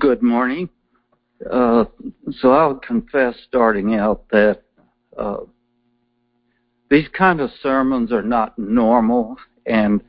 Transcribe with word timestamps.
Good 0.00 0.22
morning. 0.22 0.68
Uh, 1.48 1.84
so 2.40 2.52
I'll 2.52 2.76
confess 2.76 3.36
starting 3.46 3.94
out 3.94 4.24
that 4.30 4.62
uh, 5.16 5.38
these 6.90 7.06
kind 7.16 7.40
of 7.40 7.50
sermons 7.62 8.10
are 8.10 8.22
not 8.22 8.58
normal 8.58 9.36
and 9.66 10.02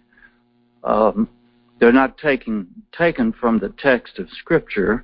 um, 0.83 1.29
they're 1.79 1.91
not 1.91 2.17
taken 2.17 2.67
taken 2.97 3.33
from 3.33 3.59
the 3.59 3.73
text 3.77 4.19
of 4.19 4.29
Scripture. 4.39 5.04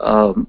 Um, 0.00 0.46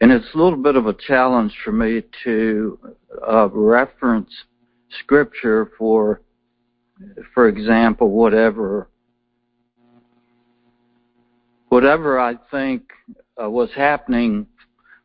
and 0.00 0.12
it's 0.12 0.34
a 0.34 0.38
little 0.38 0.62
bit 0.62 0.76
of 0.76 0.86
a 0.86 0.94
challenge 0.94 1.54
for 1.64 1.72
me 1.72 2.02
to 2.24 2.78
uh, 3.26 3.48
reference 3.50 4.30
Scripture 5.00 5.70
for, 5.78 6.20
for 7.32 7.48
example, 7.48 8.10
whatever 8.10 8.88
whatever 11.68 12.18
I 12.18 12.36
think 12.50 12.90
uh, 13.42 13.50
was 13.50 13.70
happening 13.74 14.46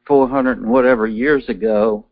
400 0.07 0.59
and 0.59 0.69
whatever 0.69 1.07
years 1.07 1.47
ago. 1.49 2.05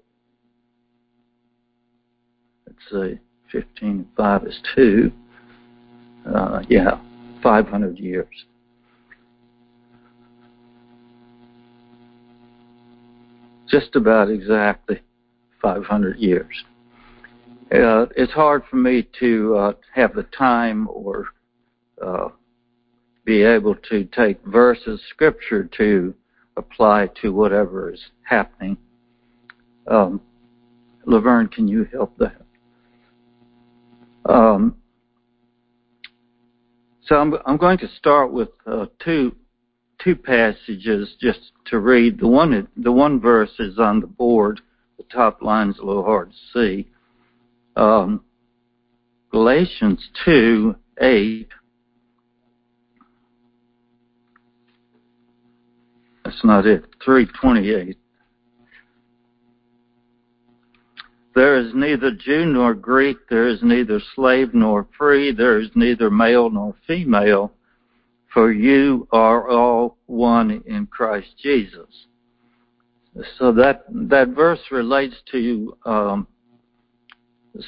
Let's 2.67 2.79
see, 2.91 3.19
15 3.51 4.07
5 4.15 4.43
is 4.45 4.59
2. 4.75 5.11
Uh, 6.33 6.61
yeah, 6.69 6.99
500 7.41 7.97
years. 7.97 8.45
Just 13.67 13.95
about 13.95 14.29
exactly 14.29 14.99
500 15.61 16.17
years. 16.17 16.63
Uh, 17.71 18.07
it's 18.15 18.31
hard 18.31 18.63
for 18.69 18.77
me 18.77 19.07
to 19.19 19.55
uh, 19.55 19.73
have 19.93 20.15
the 20.15 20.23
time 20.23 20.87
or 20.89 21.27
uh, 22.03 22.29
be 23.25 23.43
able 23.43 23.75
to 23.89 24.05
take 24.05 24.43
verses 24.45 25.01
scripture 25.09 25.69
to 25.77 26.13
apply 26.57 27.09
to 27.21 27.31
whatever 27.33 27.91
is 27.91 28.01
happening. 28.23 28.77
Um, 29.87 30.21
Laverne, 31.05 31.47
can 31.47 31.67
you 31.67 31.85
help 31.91 32.17
that? 32.17 32.41
Um, 34.25 34.75
so 37.01 37.15
I'm, 37.15 37.33
I'm, 37.45 37.57
going 37.57 37.79
to 37.79 37.87
start 37.97 38.31
with 38.31 38.49
uh, 38.67 38.85
two 39.03 39.35
two 40.03 40.15
passages 40.15 41.15
just 41.19 41.39
to 41.65 41.79
read. 41.79 42.19
The 42.19 42.27
one 42.27 42.67
the 42.77 42.91
one 42.91 43.19
verse 43.19 43.51
is 43.57 43.79
on 43.79 43.99
the 44.01 44.07
board. 44.07 44.61
The 44.97 45.03
top 45.05 45.41
line 45.41 45.69
is 45.69 45.79
a 45.79 45.85
little 45.85 46.03
hard 46.03 46.31
to 46.31 46.37
see. 46.53 46.87
Um, 47.75 48.23
Galatians 49.31 50.07
two 50.25 50.75
eight 51.01 51.49
That's 56.29 56.43
not 56.43 56.67
it. 56.67 56.85
328. 57.03 57.97
There 61.33 61.57
is 61.57 61.73
neither 61.73 62.11
Jew 62.11 62.45
nor 62.45 62.75
Greek, 62.75 63.17
there 63.31 63.47
is 63.47 63.63
neither 63.63 63.99
slave 64.13 64.53
nor 64.53 64.87
free, 64.95 65.31
there 65.31 65.59
is 65.59 65.69
neither 65.73 66.11
male 66.11 66.51
nor 66.51 66.75
female, 66.85 67.51
for 68.31 68.51
you 68.51 69.07
are 69.11 69.49
all 69.49 69.97
one 70.05 70.61
in 70.67 70.85
Christ 70.85 71.29
Jesus. 71.41 72.05
So 73.39 73.51
that 73.53 73.85
that 73.89 74.27
verse 74.29 74.61
relates 74.69 75.15
to 75.31 75.75
um, 75.85 76.27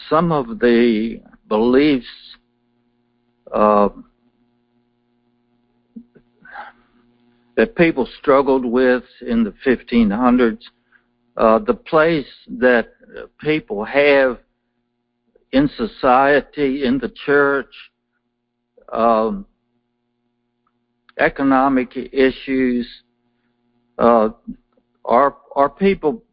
some 0.08 0.31
of 0.31 0.59
the 0.59 1.20
beliefs 1.48 2.06
uh, 3.52 3.90
that 7.62 7.76
people 7.76 8.09
struggled 8.20 8.66
with 8.66 9.04
in 9.22 9.44
the 9.44 9.54
1500s, 9.64 10.64
uh, 11.38 11.59
the 11.59 11.76
place 11.76 12.26
that 12.50 12.88
people 13.40 13.86
have 13.86 14.40
in 15.52 15.69
society, 15.78 16.84
in 16.86 16.97
the 16.97 17.13
church, 17.24 17.72
um, 18.91 19.46
economic 21.19 21.96
issues. 21.96 22.88
Uh, 24.00 24.30
are 25.06 25.38
are 25.56 25.69
people 25.69 26.24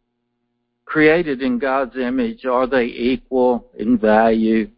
created 0.86 1.42
in 1.42 1.58
God's 1.58 1.96
image? 1.96 2.46
Are 2.46 2.66
they 2.66 2.86
equal 2.86 3.70
in 3.78 3.98
value? 3.98 4.70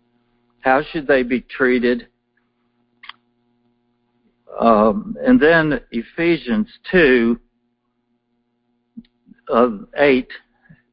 How 0.58 0.82
should 0.82 1.06
they 1.06 1.22
be 1.22 1.42
treated? 1.42 2.08
Um, 4.58 5.16
and 5.24 5.40
then 5.40 5.80
Ephesians 5.90 6.68
2, 6.90 7.38
uh, 9.52 9.68
8 9.96 10.28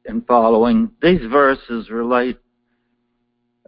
and 0.06 0.26
following, 0.26 0.90
these 1.02 1.20
verses 1.30 1.90
relate 1.90 2.38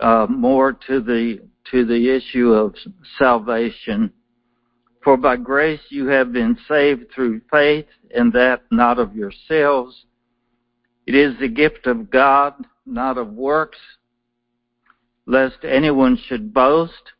uh, 0.00 0.26
more 0.28 0.72
to 0.72 1.00
the 1.00 1.40
to 1.70 1.84
the 1.84 2.10
issue 2.10 2.52
of 2.52 2.74
salvation. 3.18 4.12
For 5.04 5.16
by 5.16 5.36
grace 5.36 5.80
you 5.88 6.08
have 6.08 6.32
been 6.32 6.56
saved 6.68 7.10
through 7.14 7.42
faith, 7.50 7.86
and 8.14 8.32
that 8.32 8.62
not 8.70 8.98
of 8.98 9.14
yourselves. 9.14 10.06
It 11.06 11.14
is 11.14 11.38
the 11.38 11.48
gift 11.48 11.86
of 11.86 12.10
God, 12.10 12.54
not 12.86 13.18
of 13.18 13.32
works, 13.32 13.78
lest 15.26 15.64
anyone 15.64 16.18
should 16.26 16.52
boast. 16.52 17.12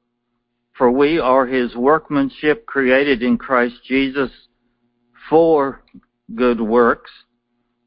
For 0.81 0.91
we 0.91 1.19
are 1.19 1.45
his 1.45 1.77
workmanship 1.77 2.65
created 2.65 3.23
in 3.23 3.37
Christ 3.37 3.75
Jesus 3.87 4.31
for 5.29 5.83
good 6.35 6.59
works, 6.59 7.11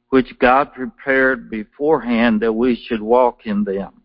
which 0.09 0.37
God 0.37 0.75
prepared 0.75 1.49
beforehand 1.49 2.41
that 2.41 2.53
we 2.53 2.75
should 2.75 3.01
walk 3.01 3.47
in 3.47 3.63
them. 3.63 4.03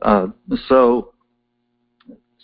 Uh, 0.00 0.28
so, 0.68 1.12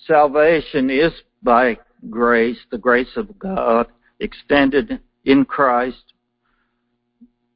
salvation 0.07 0.91
is 0.91 1.13
by 1.43 1.79
grace, 2.11 2.59
the 2.71 2.77
grace 2.77 3.17
of 3.17 3.39
God 3.39 3.87
extended 4.21 5.01
in 5.25 5.47
Christ 5.47 6.13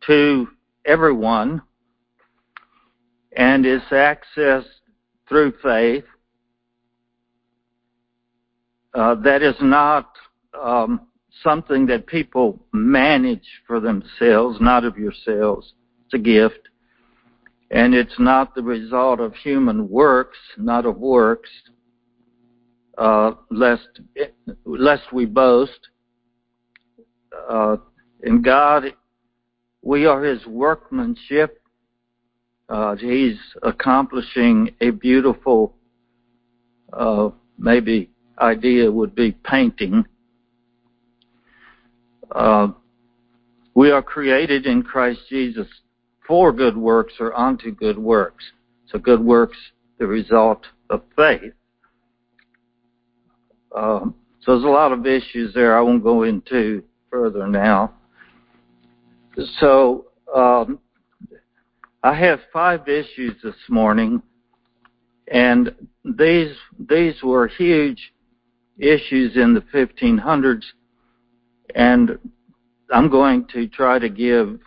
to 0.06 0.48
everyone 0.86 1.60
and 3.36 3.66
is 3.66 3.82
accessed 3.90 4.80
through 5.28 5.52
faith 5.62 6.04
uh, 8.94 9.14
that 9.16 9.42
is 9.42 9.56
not 9.60 10.10
um, 10.60 11.00
something 11.42 11.86
that 11.86 12.06
people 12.06 12.64
manage 12.72 13.46
for 13.66 13.80
themselves, 13.80 14.58
not 14.60 14.84
of 14.84 14.96
yourselves. 14.96 15.74
It's 16.06 16.14
a 16.14 16.18
gift. 16.18 16.68
And 17.70 17.94
it's 17.94 18.18
not 18.18 18.54
the 18.54 18.62
result 18.62 19.20
of 19.20 19.34
human 19.34 19.88
works, 19.90 20.38
not 20.56 20.86
of 20.86 20.96
works, 20.96 21.50
uh, 22.96 23.32
lest, 23.50 24.00
lest 24.64 25.12
we 25.12 25.26
boast. 25.26 25.88
Uh, 27.48 27.76
in 28.22 28.40
God, 28.40 28.94
we 29.82 30.06
are 30.06 30.24
His 30.24 30.44
workmanship. 30.46 31.60
Uh, 32.68 32.96
he's 32.96 33.38
accomplishing 33.62 34.74
a 34.80 34.90
beautiful, 34.90 35.74
uh, 36.92 37.30
maybe 37.58 38.10
idea 38.40 38.90
would 38.90 39.14
be 39.14 39.32
painting. 39.32 40.04
Uh, 42.34 42.68
we 43.74 43.90
are 43.90 44.02
created 44.02 44.66
in 44.66 44.82
Christ 44.82 45.20
Jesus 45.28 45.66
for 46.26 46.52
good 46.52 46.76
works 46.76 47.14
or 47.20 47.36
unto 47.38 47.70
good 47.70 47.98
works. 47.98 48.44
So 48.88 48.98
good 48.98 49.20
works, 49.20 49.56
the 49.98 50.06
result 50.06 50.64
of 50.90 51.02
faith. 51.16 51.52
Um, 53.74 54.14
so 54.40 54.52
there's 54.52 54.64
a 54.64 54.68
lot 54.68 54.92
of 54.92 55.06
issues 55.06 55.52
there 55.54 55.76
I 55.76 55.80
won't 55.80 56.02
go 56.02 56.22
into 56.22 56.82
further 57.10 57.46
now. 57.46 57.94
So 59.60 60.06
um, 60.34 60.78
I 62.02 62.14
have 62.14 62.40
five 62.52 62.88
issues 62.88 63.34
this 63.42 63.54
morning, 63.68 64.22
and 65.30 65.74
these 66.04 66.54
these 66.88 67.22
were 67.22 67.46
huge 67.46 68.12
issues 68.78 69.36
in 69.36 69.54
the 69.54 69.60
1500s, 69.74 70.64
and 71.74 72.18
I'm 72.92 73.10
going 73.10 73.46
to 73.52 73.68
try 73.68 73.98
to 73.98 74.08
give 74.08 74.60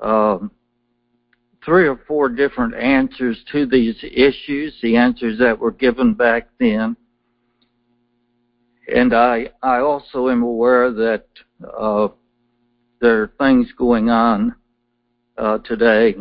um, 0.00 0.50
three 1.64 1.88
or 1.88 2.00
four 2.06 2.28
different 2.28 2.74
answers 2.74 3.38
to 3.52 3.66
these 3.66 3.96
issues, 4.02 4.74
the 4.82 4.96
answers 4.96 5.38
that 5.38 5.58
were 5.58 5.72
given 5.72 6.14
back 6.14 6.48
then. 6.58 6.96
And 8.94 9.14
I, 9.14 9.50
I 9.62 9.80
also 9.80 10.28
am 10.28 10.42
aware 10.42 10.90
that 10.92 11.26
uh, 11.62 12.08
there 13.00 13.22
are 13.22 13.32
things 13.38 13.68
going 13.76 14.08
on 14.08 14.54
uh, 15.36 15.58
today, 15.58 16.14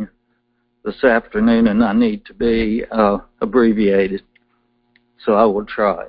this 0.84 1.04
afternoon, 1.04 1.68
and 1.68 1.84
I 1.84 1.94
need 1.94 2.26
to 2.26 2.34
be 2.34 2.84
uh, 2.92 3.20
abbreviated. 3.42 4.24
So 5.24 5.34
I 5.34 5.46
will 5.46 5.66
try. 5.66 6.08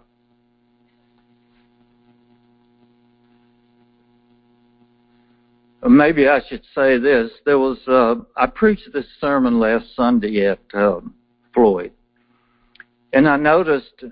Maybe 5.87 6.29
I 6.29 6.41
should 6.49 6.63
say 6.75 6.99
this. 6.99 7.31
There 7.45 7.59
was 7.59 7.79
uh, 7.87 8.17
I 8.37 8.47
preached 8.47 8.93
this 8.93 9.07
sermon 9.21 9.61
last 9.61 9.95
Sunday 9.95 10.47
at 10.47 10.61
uh, 10.75 11.01
Floyd, 11.55 11.93
and 13.13 13.29
I 13.29 13.37
noticed 13.37 14.05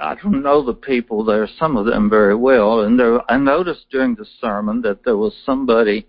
I 0.00 0.14
don't 0.14 0.42
know 0.42 0.62
the 0.64 0.74
people 0.74 1.24
there, 1.24 1.48
some 1.58 1.76
of 1.76 1.86
them 1.86 2.10
very 2.10 2.34
well, 2.34 2.82
and 2.82 2.98
there 2.98 3.20
I 3.30 3.38
noticed 3.38 3.86
during 3.90 4.14
the 4.14 4.26
sermon 4.40 4.82
that 4.82 5.04
there 5.04 5.16
was 5.16 5.34
somebody 5.44 6.06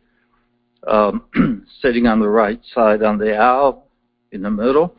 um, 0.87 1.23
sitting 1.81 2.07
on 2.07 2.19
the 2.19 2.29
right 2.29 2.59
side 2.73 3.01
on 3.01 3.17
the 3.17 3.35
aisle 3.35 3.87
in 4.31 4.41
the 4.41 4.51
middle, 4.51 4.95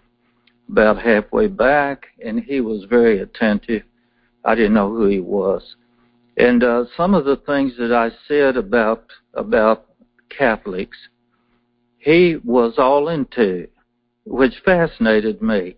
about 0.69 1.01
halfway 1.01 1.49
back, 1.49 2.07
and 2.25 2.41
he 2.41 2.61
was 2.61 2.85
very 2.85 3.21
attentive. 3.21 3.83
I 4.45 4.55
didn't 4.55 4.75
know 4.75 4.89
who 4.89 5.07
he 5.07 5.21
was. 5.21 5.77
And 6.37 6.65
uh, 6.65 6.85
some 6.97 7.15
of 7.15 7.25
the 7.25 7.37
things 7.37 7.75
that 7.79 7.93
I 7.93 8.11
said 8.27 8.57
about 8.57 9.05
about 9.35 9.87
Catholics, 10.37 10.97
he 11.99 12.37
was 12.45 12.75
all 12.79 13.09
into, 13.09 13.69
which 14.25 14.55
fascinated 14.65 15.41
me. 15.43 15.77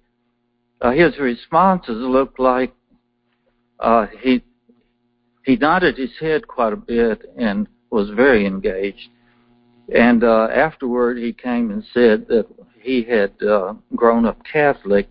Uh, 0.80 0.92
his 0.92 1.18
responses 1.18 1.96
looked 1.96 2.38
like 2.38 2.74
uh, 3.80 4.06
he 4.20 4.42
he 5.44 5.56
nodded 5.56 5.98
his 5.98 6.10
head 6.20 6.48
quite 6.48 6.72
a 6.72 6.76
bit 6.76 7.22
and 7.36 7.66
was 7.90 8.08
very 8.10 8.46
engaged. 8.46 9.08
And 9.94 10.24
uh, 10.24 10.48
afterward, 10.54 11.18
he 11.18 11.32
came 11.34 11.70
and 11.70 11.84
said 11.92 12.26
that 12.28 12.46
he 12.80 13.02
had 13.02 13.32
uh, 13.42 13.74
grown 13.94 14.24
up 14.24 14.38
Catholic, 14.50 15.08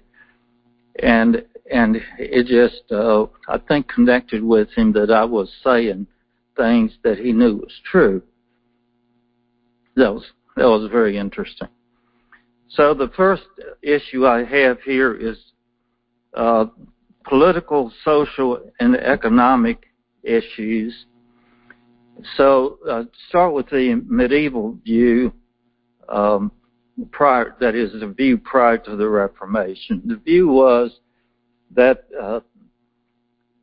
and 1.02 1.44
and 1.72 2.02
it 2.18 2.48
just 2.48 2.92
uh, 2.92 3.26
I 3.48 3.60
think 3.60 3.88
connected 3.88 4.44
with 4.44 4.70
him 4.76 4.94
that 4.94 5.12
I 5.12 5.26
was 5.26 5.52
saying 5.64 6.08
things 6.58 6.92
that 7.04 7.20
he 7.20 7.32
knew 7.32 7.58
was 7.58 7.74
true. 7.90 8.22
That 9.96 10.14
was 10.14 10.26
that 10.56 10.66
was 10.66 10.90
very 10.92 11.18
interesting. 11.18 11.68
So 12.70 12.94
the 12.94 13.12
first 13.16 13.44
issue 13.82 14.26
I 14.26 14.44
have 14.44 14.82
here 14.82 15.14
is 15.14 15.38
uh, 16.34 16.66
political, 17.28 17.92
social, 18.04 18.60
and 18.80 18.96
economic 18.96 19.86
issues. 20.24 21.06
So 22.38 22.80
uh, 22.90 23.04
start 23.30 23.54
with 23.54 23.70
the 23.70 24.02
medieval 24.08 24.78
view. 24.84 25.34
Um, 26.10 26.52
prior, 27.12 27.56
that 27.60 27.76
is 27.76 27.92
the 28.00 28.08
view 28.08 28.38
prior 28.38 28.78
to 28.80 28.96
the 28.96 29.08
Reformation. 29.08 30.02
The 30.06 30.18
view 30.18 30.48
was 30.48 31.00
that 31.76 32.06
uh, 32.20 32.42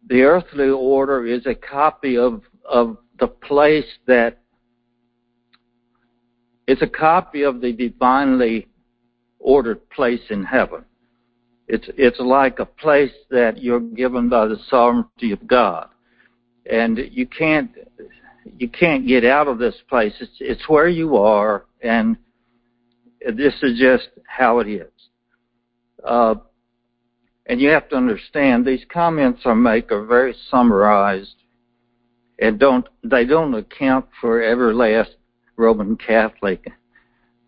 the 0.08 0.22
earthly 0.22 0.68
order 0.68 1.26
is 1.26 1.46
a 1.46 1.54
copy 1.54 2.16
of 2.16 2.42
of 2.64 2.96
the 3.18 3.28
place 3.28 3.86
that 4.06 4.39
it's 6.70 6.82
a 6.82 6.86
copy 6.86 7.42
of 7.42 7.60
the 7.60 7.72
divinely 7.72 8.68
ordered 9.40 9.90
place 9.90 10.20
in 10.30 10.44
heaven. 10.44 10.84
It's 11.66 11.88
it's 11.96 12.20
like 12.20 12.60
a 12.60 12.64
place 12.64 13.10
that 13.30 13.60
you're 13.60 13.80
given 13.80 14.28
by 14.28 14.46
the 14.46 14.56
sovereignty 14.68 15.32
of 15.32 15.44
God, 15.48 15.88
and 16.70 16.96
you 17.10 17.26
can't 17.26 17.72
you 18.56 18.68
can't 18.68 19.04
get 19.04 19.24
out 19.24 19.48
of 19.48 19.58
this 19.58 19.74
place. 19.88 20.14
It's 20.20 20.36
it's 20.38 20.68
where 20.68 20.86
you 20.86 21.16
are, 21.16 21.64
and 21.82 22.16
this 23.20 23.54
is 23.62 23.76
just 23.76 24.08
how 24.28 24.60
it 24.60 24.68
is. 24.68 24.92
Uh, 26.04 26.36
and 27.46 27.60
you 27.60 27.70
have 27.70 27.88
to 27.88 27.96
understand 27.96 28.64
these 28.64 28.84
comments 28.92 29.40
I 29.44 29.54
make 29.54 29.90
are 29.90 30.04
very 30.06 30.36
summarized, 30.48 31.34
and 32.38 32.60
don't 32.60 32.86
they 33.02 33.24
don't 33.24 33.54
account 33.54 34.06
for 34.20 34.40
every 34.40 34.72
last 34.72 35.16
Roman 35.60 35.96
Catholic. 35.96 36.66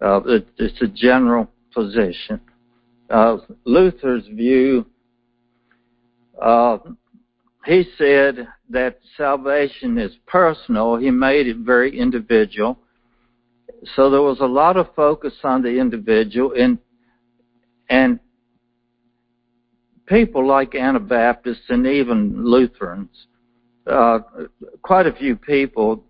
Uh, 0.01 0.21
it, 0.27 0.47
it's 0.59 0.81
a 0.83 0.89
general 0.89 1.49
position 1.73 2.41
uh, 3.13 3.37
Luther's 3.65 4.27
view, 4.27 4.87
uh, 6.41 6.79
he 7.67 7.85
said 7.97 8.49
that 8.71 8.99
salvation 9.17 9.99
is 9.99 10.13
personal. 10.27 10.97
He 10.97 11.11
made 11.11 11.47
it 11.47 11.59
very 11.59 11.97
individual. 11.97 12.79
So 13.95 14.11
there 14.11 14.23
was 14.23 14.41
a 14.41 14.47
lot 14.47 14.77
of 14.77 14.95
focus 14.97 15.35
on 15.45 15.63
the 15.63 15.79
individual 15.79 16.53
and 16.59 16.79
and 17.91 18.19
people 20.07 20.47
like 20.47 20.75
Anabaptists 20.75 21.65
and 21.69 21.87
even 21.87 22.45
Lutherans, 22.45 23.27
uh, 23.87 24.21
quite 24.81 25.07
a 25.07 25.13
few 25.13 25.37
people, 25.37 26.05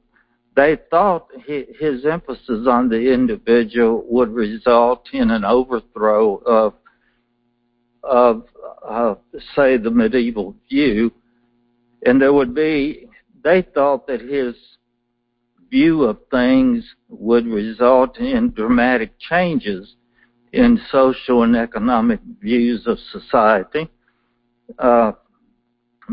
they 0.55 0.77
thought 0.91 1.29
his 1.47 2.05
emphasis 2.05 2.67
on 2.69 2.89
the 2.89 3.13
individual 3.13 4.05
would 4.09 4.31
result 4.31 5.09
in 5.13 5.31
an 5.31 5.45
overthrow 5.45 6.37
of 6.37 6.75
of, 8.03 8.45
uh, 8.85 9.15
say, 9.55 9.77
the 9.77 9.91
medieval 9.91 10.55
view, 10.69 11.13
and 12.05 12.21
there 12.21 12.33
would 12.33 12.55
be, 12.55 13.07
they 13.45 13.63
thought 13.63 14.07
that 14.09 14.21
his 14.21 14.57
view 15.71 16.03
of 16.03 16.19
things 16.31 16.85
would 17.09 17.47
result 17.47 18.19
in 18.19 18.51
dramatic 18.51 19.13
changes 19.19 19.95
in 20.53 20.81
social 20.91 21.45
and 21.45 21.57
economic 21.57 22.21
views 22.41 22.87
of 22.87 22.99
society. 23.11 23.89
Uh, 24.79 25.13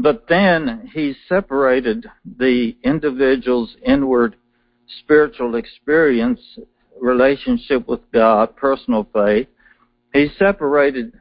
but 0.01 0.25
then 0.27 0.89
he 0.93 1.15
separated 1.27 2.05
the 2.37 2.75
individual's 2.83 3.75
inward 3.85 4.35
spiritual 5.01 5.55
experience, 5.55 6.39
relationship 6.99 7.87
with 7.87 7.99
God, 8.11 8.55
personal 8.55 9.07
faith. 9.13 9.47
He 10.13 10.29
separated 10.37 11.13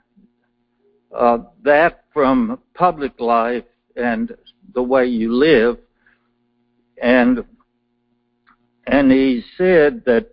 uh, 1.16 1.38
that 1.64 2.04
from 2.12 2.60
public 2.74 3.18
life 3.20 3.64
and 3.96 4.34
the 4.74 4.82
way 4.82 5.06
you 5.06 5.32
live. 5.34 5.78
And 7.02 7.44
and 8.86 9.12
he 9.12 9.44
said 9.56 10.02
that 10.06 10.30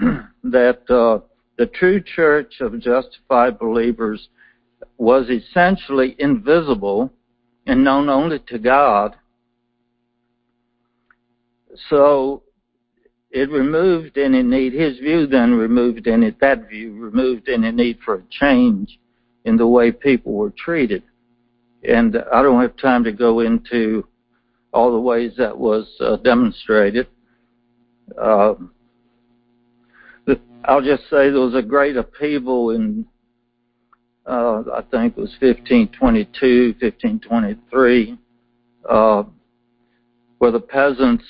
that 0.44 0.90
uh, 0.90 1.24
the 1.58 1.66
true 1.66 2.00
church 2.00 2.60
of 2.60 2.80
justified 2.80 3.58
believers 3.58 4.28
was 4.96 5.28
essentially 5.28 6.16
invisible 6.18 7.12
and 7.68 7.84
known 7.84 8.08
only 8.08 8.38
to 8.48 8.58
God. 8.58 9.14
So 11.90 12.42
it 13.30 13.50
removed 13.50 14.16
any 14.16 14.42
need. 14.42 14.72
His 14.72 14.98
view 14.98 15.26
then 15.26 15.52
removed 15.54 16.08
any 16.08 16.34
that 16.40 16.68
view 16.68 16.94
removed 16.94 17.48
any 17.48 17.70
need 17.70 17.98
for 18.04 18.14
a 18.16 18.22
change 18.30 18.98
in 19.44 19.58
the 19.58 19.66
way 19.66 19.92
people 19.92 20.32
were 20.32 20.52
treated. 20.56 21.02
And 21.86 22.16
I 22.32 22.42
don't 22.42 22.60
have 22.60 22.76
time 22.78 23.04
to 23.04 23.12
go 23.12 23.40
into 23.40 24.06
all 24.72 24.90
the 24.90 25.00
ways 25.00 25.32
that 25.36 25.56
was 25.56 25.86
uh, 26.00 26.16
demonstrated. 26.16 27.06
Uh, 28.20 28.54
I'll 30.64 30.82
just 30.82 31.02
say 31.04 31.30
there 31.30 31.40
was 31.40 31.54
a 31.54 31.62
great 31.62 31.96
upheaval 31.96 32.70
in, 32.70 33.06
uh, 34.28 34.62
I 34.74 34.82
think 34.90 35.16
it 35.16 35.20
was 35.20 35.34
1522, 35.40 36.74
1523, 36.80 38.18
uh, 38.88 39.22
where 40.38 40.50
the 40.50 40.60
peasants 40.60 41.24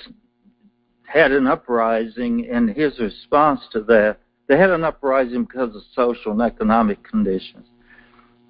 had 1.04 1.32
an 1.32 1.46
uprising, 1.46 2.48
and 2.50 2.68
his 2.68 2.98
response 2.98 3.60
to 3.72 3.82
that, 3.84 4.18
they 4.48 4.58
had 4.58 4.70
an 4.70 4.84
uprising 4.84 5.44
because 5.44 5.74
of 5.74 5.82
social 5.94 6.32
and 6.32 6.42
economic 6.42 7.02
conditions. 7.02 7.66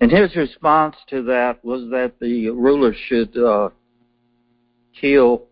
And 0.00 0.10
his 0.10 0.34
response 0.34 0.96
to 1.08 1.22
that 1.24 1.64
was 1.64 1.90
that 1.90 2.14
the 2.20 2.50
ruler 2.50 2.94
should 3.08 3.36
uh, 3.36 3.70
kill, 4.98 5.44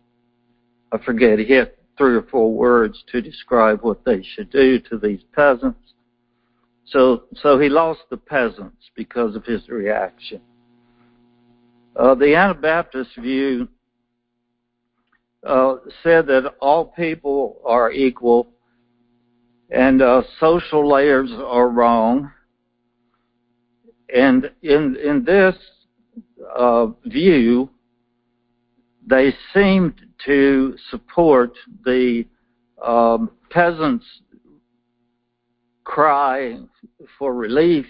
I 0.91 0.97
forget, 0.97 1.39
he 1.39 1.53
had 1.53 1.71
three 1.97 2.15
or 2.15 2.23
four 2.23 2.53
words 2.53 3.03
to 3.11 3.21
describe 3.21 3.81
what 3.81 4.03
they 4.05 4.23
should 4.23 4.49
do 4.49 4.79
to 4.79 4.97
these 4.97 5.21
peasants. 5.33 5.93
So, 6.87 7.23
so 7.41 7.59
he 7.59 7.69
lost 7.69 8.01
the 8.09 8.17
peasants 8.17 8.89
because 8.95 9.35
of 9.35 9.45
his 9.45 9.67
reaction. 9.69 10.41
Uh, 11.95 12.15
the 12.15 12.35
Anabaptist 12.35 13.09
view 13.17 13.67
uh, 15.45 15.75
said 16.03 16.27
that 16.27 16.53
all 16.61 16.85
people 16.85 17.61
are 17.65 17.91
equal 17.91 18.47
and 19.69 20.01
uh, 20.01 20.21
social 20.39 20.87
layers 20.87 21.31
are 21.31 21.69
wrong 21.69 22.31
and 24.13 24.49
in 24.61 24.95
in 24.95 25.23
this 25.25 25.55
uh, 26.55 26.87
view, 27.05 27.69
they 29.05 29.33
seemed 29.53 29.93
to 30.25 30.75
support 30.89 31.53
the 31.85 32.25
um, 32.83 33.31
peasants' 33.49 34.05
cry 35.87 36.59
for 37.17 37.33
relief. 37.33 37.85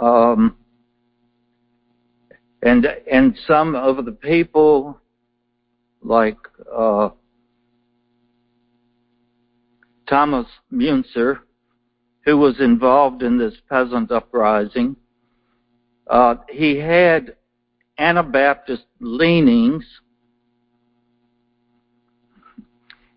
Um, 0.00 0.56
and 2.62 2.86
and 3.10 3.38
some 3.46 3.74
of 3.74 4.04
the 4.04 4.12
people, 4.12 4.98
like 6.02 6.38
uh, 6.74 7.10
Thomas 10.08 10.46
Müntzer, 10.72 11.40
who 12.24 12.38
was 12.38 12.58
involved 12.60 13.22
in 13.22 13.38
this 13.38 13.54
peasant 13.68 14.10
uprising, 14.10 14.96
uh, 16.06 16.36
he 16.48 16.78
had 16.78 17.36
Anabaptist 17.98 18.84
leanings, 19.00 19.84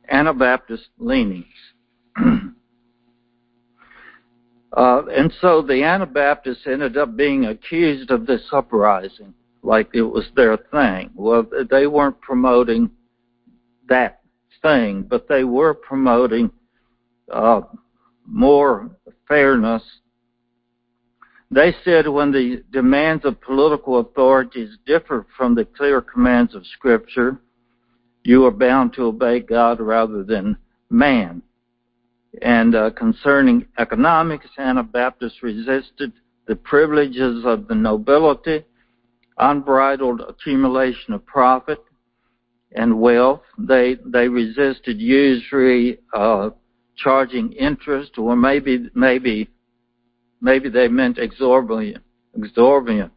Anabaptist 0.10 0.90
leanings. 0.98 1.46
Uh, 4.76 5.04
and 5.06 5.32
so 5.40 5.62
the 5.62 5.84
Anabaptists 5.84 6.64
ended 6.66 6.98
up 6.98 7.16
being 7.16 7.46
accused 7.46 8.10
of 8.10 8.26
this 8.26 8.42
uprising, 8.52 9.34
like 9.62 9.90
it 9.94 10.02
was 10.02 10.26
their 10.36 10.58
thing. 10.58 11.12
Well, 11.14 11.46
they 11.70 11.86
weren't 11.86 12.20
promoting 12.22 12.90
that 13.88 14.22
thing, 14.64 15.04
but 15.04 15.28
they 15.28 15.44
were 15.44 15.76
promoting 15.76 16.52
uh, 17.32 17.62
more 18.26 18.90
fairness. 19.28 19.84
They 21.52 21.76
said 21.86 22.08
when 22.08 22.32
the 22.32 22.64
demands 22.72 23.26
of 23.26 23.40
political 23.42 24.00
authorities 24.00 24.78
differ 24.88 25.28
from 25.38 25.54
the 25.54 25.66
clear 25.66 26.02
commands 26.02 26.56
of 26.56 26.66
Scripture, 26.66 27.38
you 28.24 28.46
are 28.46 28.52
bound 28.52 28.94
to 28.94 29.04
obey 29.04 29.40
God 29.42 29.80
rather 29.80 30.24
than 30.24 30.58
man. 30.90 31.44
And 32.42 32.76
uh, 32.76 32.90
concerning 32.92 33.68
economics, 33.78 34.48
Anabaptists 34.58 35.44
resisted 35.44 36.14
the 36.48 36.56
privileges 36.56 37.46
of 37.46 37.68
the 37.68 37.76
nobility, 37.76 38.66
unbridled 39.38 40.22
accumulation 40.22 41.14
of 41.14 41.26
profit 41.26 41.80
and 42.76 43.00
wealth. 43.00 43.42
They 43.58 43.98
they 44.06 44.28
resisted 44.28 45.00
usury, 45.00 46.00
uh, 46.14 46.50
charging 46.98 47.54
interest, 47.54 48.18
or 48.18 48.36
maybe 48.36 48.90
maybe 48.96 49.50
maybe 50.42 50.70
they 50.70 50.88
meant 50.88 51.20
exorbitant 51.20 52.04
exorbitant 52.36 53.12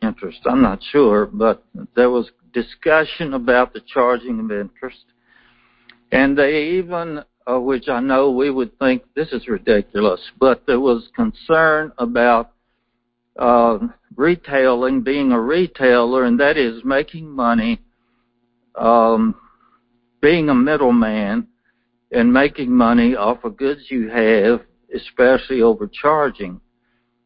interest. 0.00 0.40
I'm 0.46 0.62
not 0.62 0.82
sure, 0.82 1.26
but 1.26 1.62
there 1.94 2.10
was 2.10 2.30
discussion 2.52 3.34
about 3.34 3.72
the 3.72 3.80
charging 3.80 4.40
of 4.40 4.50
interest, 4.50 5.04
and 6.10 6.36
they 6.36 6.78
even 6.78 7.22
which 7.46 7.88
I 7.88 8.00
know 8.00 8.30
we 8.30 8.50
would 8.50 8.78
think 8.78 9.02
this 9.14 9.32
is 9.32 9.48
ridiculous, 9.48 10.20
but 10.38 10.62
there 10.66 10.80
was 10.80 11.08
concern 11.14 11.92
about 11.98 12.52
uh, 13.38 13.78
retailing, 14.16 15.02
being 15.02 15.32
a 15.32 15.40
retailer, 15.40 16.24
and 16.24 16.38
that 16.40 16.56
is 16.56 16.84
making 16.84 17.28
money, 17.28 17.80
um, 18.76 19.34
being 20.20 20.48
a 20.48 20.54
middleman, 20.54 21.48
and 22.12 22.32
making 22.32 22.70
money 22.70 23.16
off 23.16 23.42
of 23.44 23.56
goods 23.56 23.82
you 23.88 24.08
have, 24.08 24.60
especially 24.94 25.62
overcharging, 25.62 26.60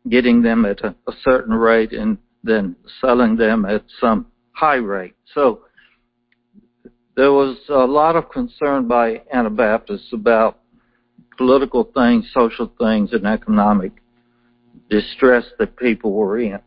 getting 0.09 0.43
them 0.43 0.65
at 0.65 0.81
a, 0.85 0.95
a 1.09 1.13
certain 1.23 1.55
rate 1.55 1.93
and 1.93 2.19
then 2.45 2.77
selling 3.01 3.37
them 3.37 3.65
at 3.65 3.85
some 4.01 4.27
high 4.53 4.77
rate. 4.77 5.15
So 5.35 5.63
there 7.17 7.33
was 7.33 7.57
a 7.71 7.87
lot 7.87 8.15
of 8.15 8.31
concern 8.31 8.87
by 8.87 9.23
Anabaptists 9.33 10.13
about 10.13 10.59
political 11.39 11.85
things, 11.95 12.31
social 12.33 12.71
things, 12.79 13.13
and 13.13 13.27
economic 13.27 13.93
distress 14.91 15.45
that 15.59 15.77
people 15.77 16.13
were 16.13 16.39
in. 16.39 16.59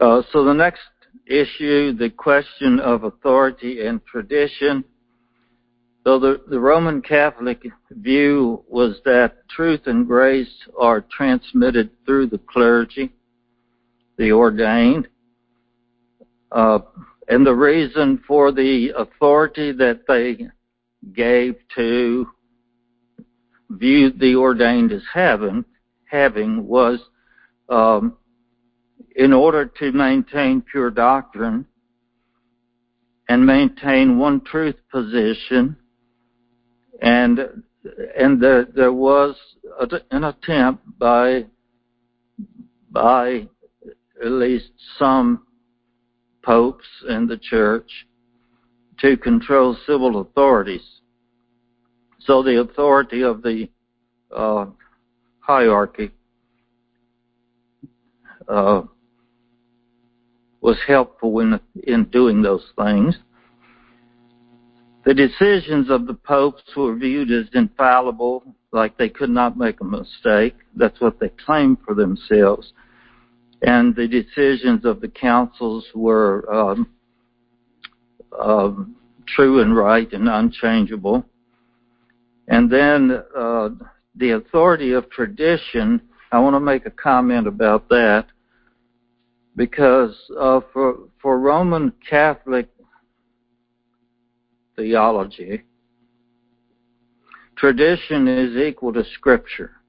Uh, 0.00 0.22
so 0.32 0.44
the 0.44 0.54
next 0.54 0.80
issue, 1.26 1.92
the 1.92 2.10
question 2.10 2.80
of 2.80 3.04
authority 3.04 3.86
and 3.86 4.04
tradition. 4.06 4.82
So 6.04 6.18
the, 6.18 6.40
the 6.48 6.58
Roman 6.58 7.02
Catholic 7.02 7.62
view 7.90 8.64
was 8.66 8.96
that 9.04 9.46
truth 9.50 9.82
and 9.84 10.06
grace 10.06 10.48
are 10.78 11.04
transmitted 11.14 11.90
through 12.06 12.28
the 12.28 12.38
clergy, 12.38 13.12
the 14.16 14.32
ordained. 14.32 15.06
Uh, 16.50 16.78
and 17.30 17.46
the 17.46 17.54
reason 17.54 18.20
for 18.26 18.50
the 18.50 18.90
authority 18.98 19.70
that 19.70 20.00
they 20.08 20.48
gave 21.14 21.54
to 21.76 22.26
view 23.70 24.10
the 24.10 24.34
ordained 24.34 24.90
as 24.90 25.04
having, 25.14 25.64
having 26.10 26.66
was 26.66 26.98
um, 27.68 28.16
in 29.14 29.32
order 29.32 29.64
to 29.64 29.92
maintain 29.92 30.60
pure 30.60 30.90
doctrine 30.90 31.64
and 33.28 33.46
maintain 33.46 34.18
one 34.18 34.40
truth 34.40 34.76
position 34.90 35.76
and 37.00 37.62
and 38.18 38.42
there, 38.42 38.64
there 38.64 38.92
was 38.92 39.36
an 40.10 40.24
attempt 40.24 40.82
by 40.98 41.46
by 42.90 43.48
at 44.20 44.30
least 44.32 44.70
some 44.98 45.46
popes 46.42 46.86
and 47.08 47.28
the 47.28 47.36
church 47.36 48.06
to 49.00 49.16
control 49.16 49.76
civil 49.86 50.20
authorities. 50.20 51.00
So 52.20 52.42
the 52.42 52.60
authority 52.60 53.22
of 53.22 53.42
the 53.42 53.68
uh, 54.34 54.66
hierarchy 55.40 56.10
uh, 58.48 58.82
was 60.60 60.76
helpful 60.86 61.40
in 61.40 61.58
in 61.84 62.04
doing 62.04 62.42
those 62.42 62.64
things. 62.78 63.16
The 65.04 65.14
decisions 65.14 65.88
of 65.88 66.06
the 66.06 66.14
popes 66.14 66.62
were 66.76 66.94
viewed 66.94 67.30
as 67.32 67.46
infallible, 67.54 68.44
like 68.70 68.98
they 68.98 69.08
could 69.08 69.30
not 69.30 69.56
make 69.56 69.80
a 69.80 69.84
mistake. 69.84 70.54
That's 70.76 71.00
what 71.00 71.18
they 71.18 71.30
claimed 71.30 71.78
for 71.86 71.94
themselves 71.94 72.74
and 73.62 73.94
the 73.94 74.08
decisions 74.08 74.84
of 74.84 75.00
the 75.00 75.08
councils 75.08 75.84
were 75.94 76.52
um, 76.52 76.88
um, 78.40 78.96
true 79.26 79.60
and 79.60 79.76
right 79.76 80.10
and 80.12 80.28
unchangeable. 80.28 81.24
And 82.48 82.70
then 82.70 83.22
uh, 83.36 83.70
the 84.16 84.30
authority 84.32 84.92
of 84.92 85.10
tradition, 85.10 86.00
I 86.32 86.38
want 86.38 86.54
to 86.54 86.60
make 86.60 86.86
a 86.86 86.90
comment 86.90 87.46
about 87.46 87.88
that 87.90 88.26
because 89.56 90.16
uh, 90.38 90.60
for 90.72 90.98
for 91.20 91.38
Roman 91.38 91.92
Catholic 92.08 92.68
theology, 94.74 95.62
tradition 97.56 98.26
is 98.26 98.56
equal 98.56 98.92
to 98.94 99.04
Scripture. 99.14 99.79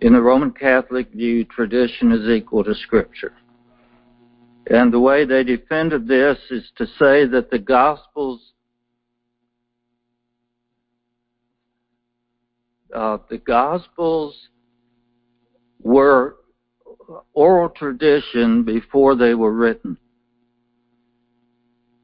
In 0.00 0.14
the 0.14 0.20
Roman 0.20 0.50
Catholic 0.50 1.10
view, 1.12 1.44
tradition 1.44 2.12
is 2.12 2.28
equal 2.28 2.64
to 2.64 2.74
Scripture. 2.74 3.34
And 4.70 4.92
the 4.92 5.00
way 5.00 5.24
they 5.24 5.44
defended 5.44 6.06
this 6.06 6.38
is 6.50 6.70
to 6.76 6.86
say 6.86 7.26
that 7.26 7.48
the 7.50 7.58
Gospels, 7.58 8.52
uh, 12.94 13.18
the 13.28 13.38
Gospels 13.38 14.36
were 15.82 16.36
oral 17.34 17.68
tradition 17.70 18.62
before 18.62 19.16
they 19.16 19.34
were 19.34 19.52
written. 19.52 19.98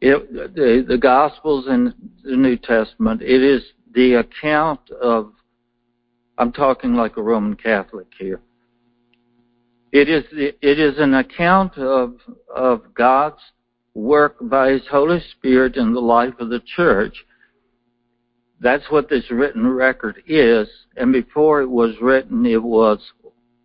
It, 0.00 0.55
the, 0.55 0.85
the 0.87 0.99
Gospels 0.99 1.67
in 1.69 1.95
the 2.25 2.37
New 2.37 2.57
Testament, 2.57 3.23
it 3.23 3.43
is 3.43 3.62
the 3.95 4.15
account 4.15 4.81
of 4.91 5.33
I'm 6.38 6.52
talking 6.52 6.95
like 6.95 7.16
a 7.16 7.23
Roman 7.23 7.57
Catholic 7.57 8.09
here. 8.19 8.40
It 9.93 10.09
is 10.09 10.25
it 10.33 10.78
is 10.78 10.99
an 10.99 11.14
account 11.14 11.78
of 11.78 12.16
of 12.55 12.95
God's 12.95 13.40
work 13.95 14.37
by 14.43 14.71
His 14.73 14.87
Holy 14.90 15.21
Spirit 15.33 15.76
in 15.76 15.95
the 15.95 16.00
life 16.00 16.35
of 16.38 16.50
the 16.50 16.61
church. 16.76 17.25
That's 18.61 18.85
what 18.90 19.09
this 19.09 19.31
written 19.31 19.66
record 19.66 20.23
is. 20.26 20.69
And 20.97 21.12
before 21.12 21.62
it 21.62 21.71
was 21.71 21.95
written, 22.00 22.45
it 22.47 22.62
was 22.62 22.99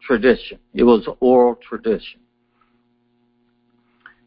tradition. 0.01 0.59
It 0.73 0.83
was 0.83 1.07
oral 1.19 1.55
tradition. 1.55 2.19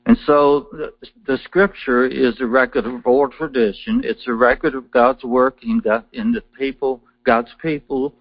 And 0.06 0.18
so 0.26 0.68
the, 0.72 0.92
the, 1.26 1.38
scripture 1.44 2.06
is 2.06 2.38
a 2.40 2.46
record 2.46 2.84
of 2.84 3.06
oral 3.06 3.32
tradition. 3.32 4.02
It's 4.04 4.26
a 4.26 4.34
record 4.34 4.74
of 4.74 4.90
God's 4.90 5.24
work 5.24 5.58
in, 5.62 5.80
God, 5.80 6.04
in 6.12 6.32
the 6.32 6.42
people, 6.58 7.00
God's 7.24 7.48
people 7.62 8.14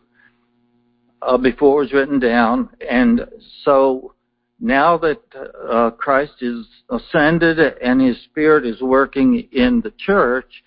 uh, 1.25 1.38
before 1.38 1.82
it 1.82 1.86
was 1.86 1.94
written 1.94 2.20
down. 2.20 2.70
And 2.89 3.25
so 3.63 4.13
now 4.60 4.98
that 5.00 5.22
uh, 5.70 5.92
Christ 5.92 6.34
is 6.42 6.65
ascended 6.89 7.60
and 7.60 8.01
his 8.01 8.22
spirit 8.24 8.65
is 8.65 8.82
working 8.82 9.48
in 9.51 9.82
the 9.82 9.94
church, 9.98 10.63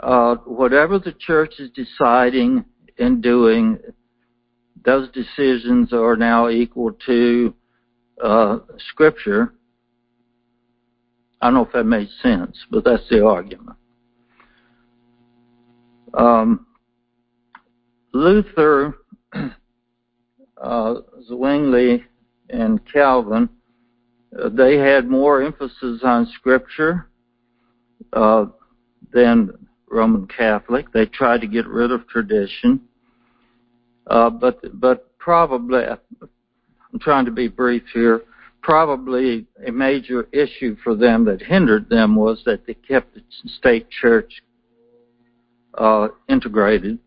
uh, 0.00 0.36
whatever 0.36 0.98
the 0.98 1.12
church 1.12 1.54
is 1.58 1.70
deciding 1.70 2.64
and 2.98 3.22
doing, 3.22 3.78
those 4.84 5.10
decisions 5.10 5.92
are 5.92 6.16
now 6.16 6.48
equal 6.48 6.92
to 7.06 7.54
uh, 8.22 8.58
Scripture. 8.90 9.54
I 11.40 11.46
don't 11.46 11.54
know 11.54 11.64
if 11.64 11.72
that 11.72 11.84
made 11.84 12.08
sense, 12.22 12.56
but 12.70 12.84
that's 12.84 13.08
the 13.10 13.24
argument. 13.24 13.76
Um, 16.14 16.66
Luther, 18.12 18.96
Zwingli, 21.26 22.04
and 22.50 22.80
Calvin, 22.90 23.48
uh, 24.38 24.48
they 24.48 24.76
had 24.76 25.08
more 25.08 25.42
emphasis 25.42 26.00
on 26.02 26.26
Scripture 26.34 27.08
uh, 28.12 28.46
than 29.12 29.68
Roman 29.90 30.26
Catholic. 30.26 30.92
They 30.92 31.06
tried 31.06 31.40
to 31.40 31.46
get 31.46 31.66
rid 31.66 31.90
of 31.90 32.06
tradition, 32.08 32.80
uh, 34.06 34.30
but 34.30 34.60
but 34.80 35.16
probably 35.18 35.84
I'm 35.84 36.98
trying 37.00 37.24
to 37.26 37.30
be 37.30 37.48
brief 37.48 37.82
here. 37.92 38.22
Probably 38.62 39.46
a 39.66 39.70
major 39.70 40.28
issue 40.32 40.76
for 40.82 40.94
them 40.94 41.24
that 41.26 41.40
hindered 41.40 41.88
them 41.88 42.16
was 42.16 42.42
that 42.44 42.66
they 42.66 42.74
kept 42.74 43.14
the 43.14 43.22
state 43.46 43.88
church 43.88 44.42
uh, 45.74 46.08
integrated, 46.28 46.98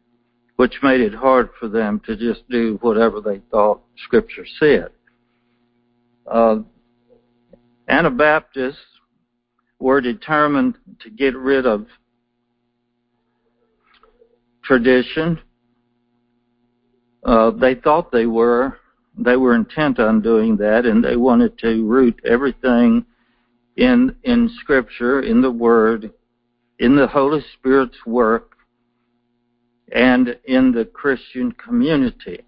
which 0.62 0.84
made 0.84 1.02
it 1.02 1.16
hard 1.16 1.50
for 1.60 1.68
them 1.68 2.00
to 2.06 2.16
just 2.16 2.48
do 2.48 2.78
whatever 2.82 3.20
they 3.20 3.40
thought 3.50 3.82
Scripture 4.06 4.46
said. 4.60 4.90
Uh, 6.28 6.58
Anabaptists 7.88 8.78
were 9.80 10.00
determined 10.00 10.78
to 11.00 11.10
get 11.10 11.36
rid 11.36 11.66
of 11.66 11.88
tradition. 14.64 15.40
Uh, 17.26 17.50
they 17.50 17.74
thought 17.74 18.12
they 18.12 18.28
were. 18.28 18.78
They 19.18 19.38
were 19.38 19.56
intent 19.56 20.00
on 20.00 20.22
doing 20.22 20.58
that, 20.58 20.86
and 20.86 21.04
they 21.04 21.16
wanted 21.16 21.58
to 21.58 21.84
root 21.88 22.22
everything 22.24 23.04
in 23.78 24.16
in 24.22 24.48
Scripture, 24.60 25.22
in 25.22 25.42
the 25.42 25.50
Word, 25.50 26.14
in 26.78 26.96
the 26.96 27.08
Holy 27.08 27.44
Spirit's 27.58 28.06
work, 28.06 28.51
and 29.92 30.38
in 30.46 30.72
the 30.72 30.86
Christian 30.86 31.52
community. 31.52 32.42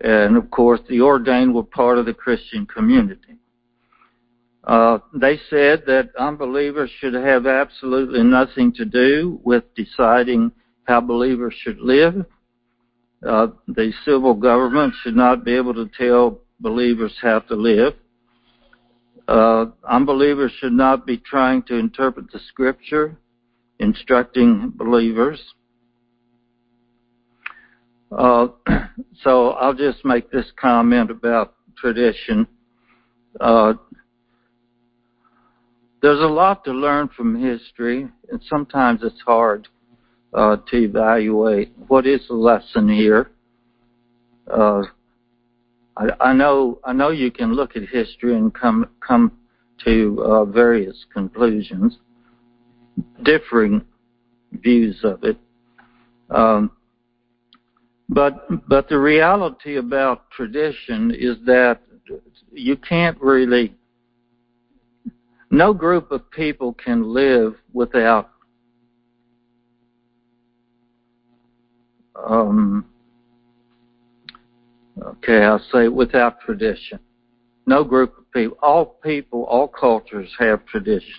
And 0.00 0.36
of 0.36 0.50
course, 0.50 0.80
the 0.88 1.02
ordained 1.02 1.54
were 1.54 1.64
part 1.64 1.98
of 1.98 2.06
the 2.06 2.14
Christian 2.14 2.66
community. 2.66 3.36
Uh, 4.64 4.98
they 5.14 5.38
said 5.48 5.82
that 5.86 6.10
unbelievers 6.18 6.90
should 6.98 7.14
have 7.14 7.46
absolutely 7.46 8.22
nothing 8.22 8.72
to 8.74 8.84
do 8.84 9.40
with 9.42 9.64
deciding 9.74 10.52
how 10.84 11.00
believers 11.00 11.54
should 11.62 11.78
live. 11.80 12.24
Uh, 13.26 13.48
the 13.68 13.92
civil 14.04 14.34
government 14.34 14.94
should 15.02 15.16
not 15.16 15.44
be 15.44 15.54
able 15.54 15.74
to 15.74 15.90
tell 15.98 16.40
believers 16.60 17.14
how 17.20 17.38
to 17.40 17.54
live. 17.54 17.94
Uh, 19.28 19.66
unbelievers 19.88 20.52
should 20.58 20.72
not 20.72 21.06
be 21.06 21.16
trying 21.16 21.62
to 21.62 21.76
interpret 21.76 22.30
the 22.32 22.40
scripture, 22.48 23.18
instructing 23.80 24.72
believers. 24.76 25.40
Uh, 28.16 28.48
so 29.22 29.50
I'll 29.50 29.74
just 29.74 30.04
make 30.04 30.30
this 30.30 30.46
comment 30.60 31.10
about 31.10 31.54
tradition. 31.76 32.46
Uh, 33.40 33.74
there's 36.02 36.20
a 36.20 36.26
lot 36.26 36.64
to 36.64 36.72
learn 36.72 37.08
from 37.16 37.40
history, 37.40 38.08
and 38.30 38.40
sometimes 38.48 39.00
it's 39.02 39.20
hard 39.26 39.68
uh, 40.32 40.56
to 40.68 40.76
evaluate 40.76 41.72
what 41.88 42.06
is 42.06 42.20
the 42.28 42.34
lesson 42.34 42.88
here. 42.88 43.30
Uh, 44.50 44.82
I, 45.96 46.08
I, 46.20 46.32
know 46.32 46.80
I 46.84 46.92
know 46.92 47.10
you 47.10 47.30
can 47.30 47.52
look 47.52 47.76
at 47.76 47.82
history 47.88 48.34
and 48.34 48.52
come 48.52 48.88
come 49.06 49.32
to 49.84 50.22
uh, 50.24 50.44
various 50.44 51.04
conclusions, 51.12 51.98
differing 53.22 53.84
views 54.52 55.00
of 55.04 55.22
it. 55.24 55.36
Um, 56.30 56.70
but 58.08 58.68
but 58.68 58.88
the 58.88 58.98
reality 58.98 59.76
about 59.76 60.30
tradition 60.30 61.14
is 61.16 61.36
that 61.46 61.80
you 62.52 62.76
can't 62.76 63.20
really 63.20 63.74
no 65.50 65.72
group 65.72 66.10
of 66.10 66.28
people 66.30 66.72
can 66.72 67.12
live 67.12 67.54
without 67.72 68.30
um, 72.16 72.84
okay, 75.02 75.42
I'll 75.44 75.64
say 75.72 75.88
without 75.88 76.40
tradition. 76.40 76.98
No 77.66 77.84
group 77.84 78.18
of 78.18 78.30
people, 78.32 78.58
all 78.62 78.84
people, 79.02 79.44
all 79.44 79.68
cultures 79.68 80.28
have 80.38 80.66
tradition, 80.66 81.14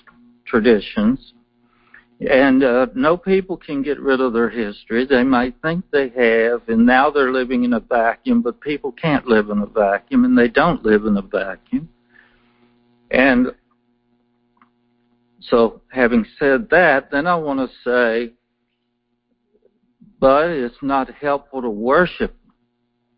traditions. 0.46 1.34
And 2.30 2.64
uh, 2.64 2.88
no 2.94 3.18
people 3.18 3.58
can 3.58 3.82
get 3.82 4.00
rid 4.00 4.22
of 4.22 4.34
their 4.34 4.50
history. 4.50 5.08
They 5.08 5.24
might 5.24 5.56
think 5.64 5.86
they 5.92 6.10
have, 6.10 6.62
and 6.68 6.86
now 6.86 7.10
they're 7.10 7.32
living 7.32 7.64
in 7.64 7.74
a 7.74 7.80
vacuum, 7.80 8.44
but 8.44 8.62
people 8.62 8.92
can't 8.92 9.26
live 9.26 9.50
in 9.50 9.58
a 9.58 9.66
vacuum, 9.66 10.26
and 10.26 10.38
they 10.38 10.48
don't 10.48 10.86
live 10.86 11.06
in 11.06 11.18
a 11.18 11.24
vacuum. 11.24 11.90
And 13.10 13.48
so, 15.40 15.82
having 15.92 16.26
said 16.38 16.70
that, 16.70 17.10
then 17.10 17.26
I 17.26 17.36
want 17.36 17.60
to 17.60 17.76
say, 17.84 18.34
but 20.20 20.52
it's 20.52 20.78
not 20.84 21.12
helpful 21.16 21.64
to 21.64 21.70
worship 21.72 22.36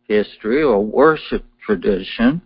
history 0.07 0.63
or 0.63 0.79
worship 0.79 1.43
tradition. 1.65 2.41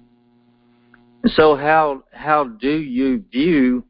And 1.21 1.31
so, 1.33 1.55
how 1.55 2.03
how 2.11 2.45
do 2.45 2.71
you 2.71 3.23
view 3.31 3.83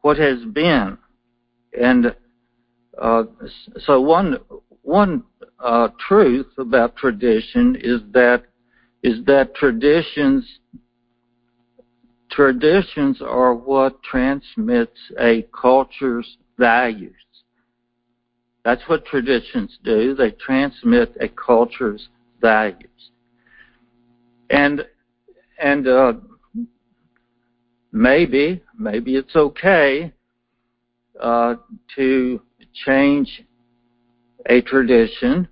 what 0.00 0.16
has 0.16 0.42
been? 0.46 0.96
And 1.78 2.14
uh, 3.00 3.24
so, 3.78 4.00
one 4.00 4.38
one 4.82 5.24
uh, 5.60 5.88
truth 6.06 6.46
about 6.58 6.96
tradition 6.96 7.76
is 7.80 8.00
that 8.12 8.44
is 9.02 9.24
that 9.26 9.54
traditions 9.54 10.44
Traditions 12.30 13.22
are 13.22 13.54
what 13.54 14.02
transmits 14.02 14.98
a 15.18 15.46
culture's 15.58 16.36
values. 16.58 17.14
That's 18.64 18.82
what 18.86 19.06
traditions 19.06 19.78
do. 19.82 20.14
They 20.14 20.32
transmit 20.32 21.16
a 21.20 21.28
culture's 21.28 22.08
values. 22.40 23.10
And 24.50 24.84
and 25.58 25.88
uh, 25.88 26.12
maybe 27.92 28.62
maybe 28.78 29.16
it's 29.16 29.34
okay 29.34 30.12
uh, 31.20 31.54
to 31.96 32.40
change 32.86 33.44
a 34.46 34.60
tradition, 34.62 35.48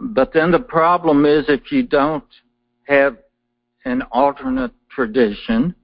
but 0.00 0.32
then 0.32 0.50
the 0.50 0.58
problem 0.58 1.24
is 1.24 1.44
if 1.48 1.70
you 1.70 1.82
don't 1.84 2.24
have 2.84 3.16
an 3.84 4.02
alternate 4.10 4.72
tradition, 4.90 5.74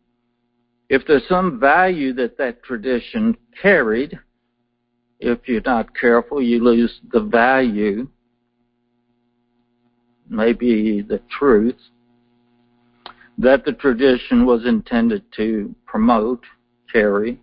if 0.88 1.02
there's 1.06 1.26
some 1.28 1.60
value 1.60 2.12
that 2.14 2.38
that 2.38 2.62
tradition 2.62 3.36
carried, 3.60 4.18
if 5.20 5.46
you're 5.46 5.60
not 5.64 5.94
careful, 5.96 6.40
you 6.40 6.62
lose 6.62 7.00
the 7.12 7.20
value, 7.20 8.08
maybe 10.28 11.02
the 11.02 11.20
truth, 11.38 11.76
that 13.36 13.64
the 13.64 13.72
tradition 13.72 14.46
was 14.46 14.66
intended 14.66 15.22
to 15.36 15.74
promote, 15.86 16.42
carry. 16.92 17.40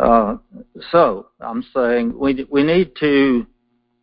Uh, 0.00 0.38
so 0.90 1.26
I'm 1.40 1.62
saying 1.74 2.18
we 2.18 2.46
we 2.50 2.62
need 2.62 2.96
to 3.00 3.46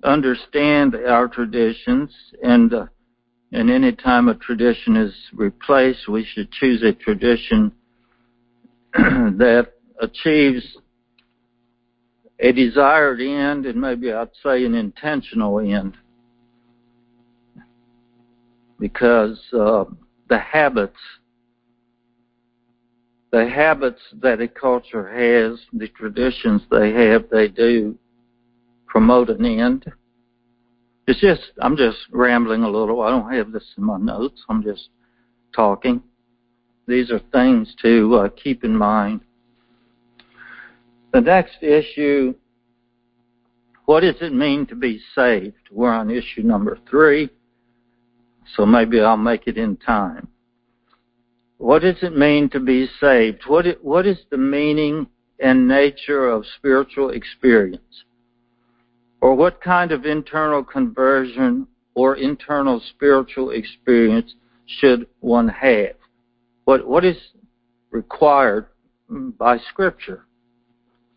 understand 0.04 0.96
our 0.96 1.28
traditions 1.28 2.12
and 2.44 2.72
uh, 2.72 2.86
and 3.52 3.72
any 3.72 3.94
time 3.94 4.28
a 4.28 4.36
tradition 4.36 4.96
is 4.96 5.14
replaced, 5.34 6.08
we 6.08 6.24
should 6.24 6.52
choose 6.52 6.84
a 6.84 6.94
tradition 6.94 7.72
that 8.94 9.70
achieves 10.00 10.78
a 12.40 12.52
desired 12.52 13.20
end 13.20 13.66
and 13.66 13.82
maybe 13.82 14.12
I'd 14.12 14.30
say 14.44 14.66
an 14.66 14.76
intentional 14.76 15.60
end. 15.60 15.98
Because 18.80 19.40
uh, 19.52 19.86
the 20.30 20.38
habits, 20.38 21.00
the 23.32 23.48
habits 23.50 24.02
that 24.22 24.42
a 24.42 24.48
culture 24.48 25.08
has, 25.08 25.60
the 25.74 25.88
traditions 25.90 26.62
they 26.72 26.92
have, 26.92 27.26
they 27.30 27.48
do 27.48 27.98
promote 28.88 29.30
an 29.30 29.46
end 29.46 29.86
it's 31.08 31.22
just, 31.22 31.54
I'm 31.62 31.78
just 31.78 31.98
rambling 32.12 32.64
a 32.64 32.70
little. 32.70 33.02
I 33.02 33.10
don't 33.10 33.32
have 33.32 33.54
this 33.54 33.64
in 33.78 33.86
my 33.86 33.98
notes. 33.98 34.44
I'm 34.50 34.62
just 34.62 34.90
talking. 35.56 36.04
These 36.86 37.12
are 37.12 37.22
things 37.32 37.74
to 37.82 38.16
uh, 38.16 38.30
keep 38.30 38.66
in 38.66 38.76
mind. 38.76 39.22
The 41.14 41.22
next 41.22 41.64
issue 41.64 42.36
what 43.86 44.02
does 44.02 44.16
it 44.20 44.34
mean 44.34 44.66
to 44.66 44.76
be 44.76 45.00
saved? 45.16 45.56
We're 45.72 45.94
on 45.94 46.12
issue 46.12 46.44
number 46.44 46.78
three, 46.90 47.30
so 48.54 48.66
maybe 48.66 49.00
I'll 49.00 49.16
make 49.16 49.48
it 49.48 49.58
in 49.58 49.78
time. 49.78 50.28
What 51.58 51.82
does 51.82 51.98
it 52.02 52.16
mean 52.16 52.50
to 52.50 52.60
be 52.60 52.88
saved? 53.00 53.44
What 53.48 53.66
is, 53.66 53.76
what 53.82 54.06
is 54.06 54.20
the 54.30 54.38
meaning 54.38 55.08
and 55.40 55.68
nature 55.68 56.30
of 56.30 56.46
spiritual 56.58 57.10
experience? 57.10 58.04
Or 59.22 59.36
what 59.36 59.62
kind 59.62 59.92
of 59.92 60.06
internal 60.06 60.64
conversion 60.64 61.68
or 61.96 62.16
internal 62.16 62.82
spiritual 62.90 63.52
experience 63.52 64.36
should 64.66 65.08
one 65.20 65.48
have? 65.48 65.96
What, 66.66 66.88
what 66.88 67.04
is 67.04 67.18
required 67.90 68.68
by 69.10 69.58
Scripture 69.70 70.26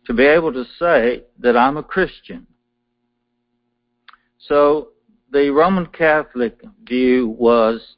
to 0.07 0.13
be 0.13 0.23
able 0.23 0.51
to 0.53 0.65
say 0.79 1.23
that 1.39 1.55
I'm 1.55 1.77
a 1.77 1.83
Christian? 1.83 2.47
So 4.39 4.89
the 5.31 5.51
Roman 5.51 5.85
Catholic 5.85 6.59
view 6.83 7.27
was 7.27 7.95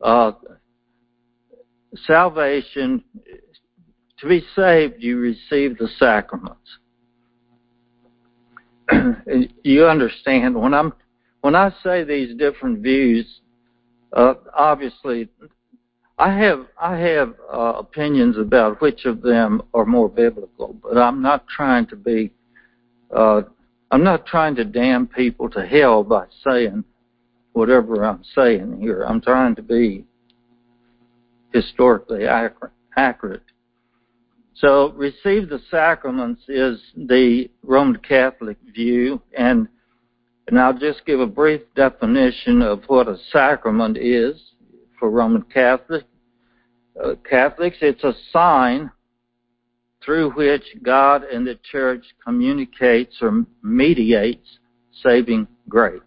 uh, 0.00 0.32
salvation, 2.06 3.02
to 4.18 4.28
be 4.28 4.44
saved, 4.54 4.96
you 4.98 5.18
receive 5.18 5.78
the 5.78 5.88
sacraments. 5.98 6.78
you 9.62 9.86
understand 9.86 10.54
when 10.54 10.74
I'm 10.74 10.92
when 11.40 11.54
I 11.54 11.72
say 11.82 12.04
these 12.04 12.36
different 12.36 12.80
views, 12.80 13.26
uh, 14.12 14.34
obviously, 14.54 15.28
I 16.18 16.32
have 16.36 16.66
I 16.80 16.96
have 16.98 17.34
uh, 17.52 17.74
opinions 17.78 18.36
about 18.36 18.80
which 18.82 19.06
of 19.06 19.22
them 19.22 19.62
are 19.72 19.86
more 19.86 20.08
biblical, 20.08 20.76
but 20.82 20.98
I'm 20.98 21.22
not 21.22 21.46
trying 21.48 21.86
to 21.86 21.96
be 21.96 22.32
uh, 23.14 23.42
I'm 23.90 24.04
not 24.04 24.26
trying 24.26 24.54
to 24.56 24.64
damn 24.64 25.06
people 25.06 25.48
to 25.50 25.66
hell 25.66 26.04
by 26.04 26.26
saying 26.44 26.84
whatever 27.52 28.04
I'm 28.04 28.22
saying 28.34 28.80
here. 28.80 29.02
I'm 29.02 29.20
trying 29.20 29.54
to 29.56 29.62
be 29.62 30.04
historically 31.52 32.26
accurate. 32.96 33.42
So, 34.54 34.92
receive 34.92 35.48
the 35.48 35.60
sacraments 35.70 36.42
is 36.48 36.80
the 36.94 37.48
Roman 37.62 37.96
Catholic 37.96 38.58
view, 38.74 39.22
and, 39.36 39.68
and 40.48 40.60
I'll 40.60 40.78
just 40.78 41.06
give 41.06 41.20
a 41.20 41.26
brief 41.26 41.62
definition 41.74 42.60
of 42.60 42.82
what 42.86 43.08
a 43.08 43.16
sacrament 43.32 43.96
is 43.96 44.38
for 44.98 45.10
Roman 45.10 45.42
Catholic. 45.42 46.04
Uh, 47.02 47.14
Catholics. 47.28 47.78
It's 47.80 48.04
a 48.04 48.12
sign 48.32 48.90
through 50.04 50.32
which 50.32 50.64
God 50.82 51.24
and 51.24 51.46
the 51.46 51.58
church 51.70 52.04
communicates 52.24 53.16
or 53.22 53.44
mediates 53.62 54.58
saving 55.02 55.46
grace. 55.68 56.00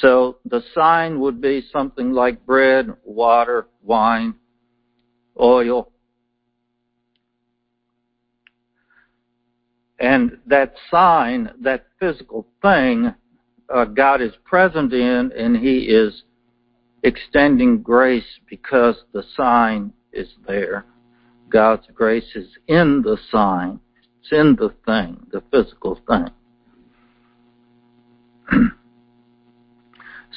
So 0.00 0.38
the 0.44 0.62
sign 0.74 1.20
would 1.20 1.40
be 1.40 1.66
something 1.72 2.12
like 2.12 2.44
bread, 2.44 2.92
water, 3.04 3.66
wine, 3.82 4.34
oil. 5.40 5.90
And 9.98 10.38
that 10.46 10.74
sign, 10.90 11.50
that 11.62 11.86
physical 11.98 12.46
thing, 12.60 13.14
uh, 13.74 13.86
God 13.86 14.20
is 14.20 14.32
present 14.44 14.92
in 14.92 15.32
and 15.36 15.56
He 15.56 15.78
is 15.88 16.24
extending 17.02 17.80
grace 17.80 18.38
because 18.48 18.96
the 19.12 19.24
sign 19.36 19.92
is 20.12 20.28
there. 20.46 20.84
God's 21.48 21.86
grace 21.94 22.34
is 22.34 22.48
in 22.66 23.02
the 23.02 23.16
sign. 23.30 23.80
It's 24.20 24.32
in 24.32 24.56
the 24.56 24.74
thing, 24.84 25.26
the 25.32 25.42
physical 25.50 26.00
thing. 26.06 26.28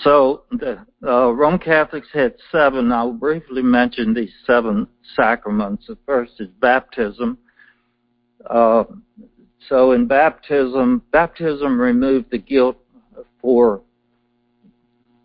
So 0.04 0.44
the 0.52 0.86
uh, 1.06 1.32
Roman 1.32 1.60
Catholics 1.60 2.08
had 2.14 2.36
seven. 2.52 2.92
I'll 2.92 3.12
briefly 3.12 3.62
mention 3.62 4.14
these 4.14 4.32
seven 4.46 4.88
sacraments. 5.16 5.88
The 5.88 5.98
first 6.06 6.34
is 6.40 6.48
baptism. 6.62 7.38
Uh, 8.50 8.86
so 9.68 9.92
in 9.92 10.08
baptism, 10.08 11.02
baptism 11.12 11.80
removed 11.80 12.28
the 12.32 12.38
guilt 12.38 12.78
for. 13.42 13.82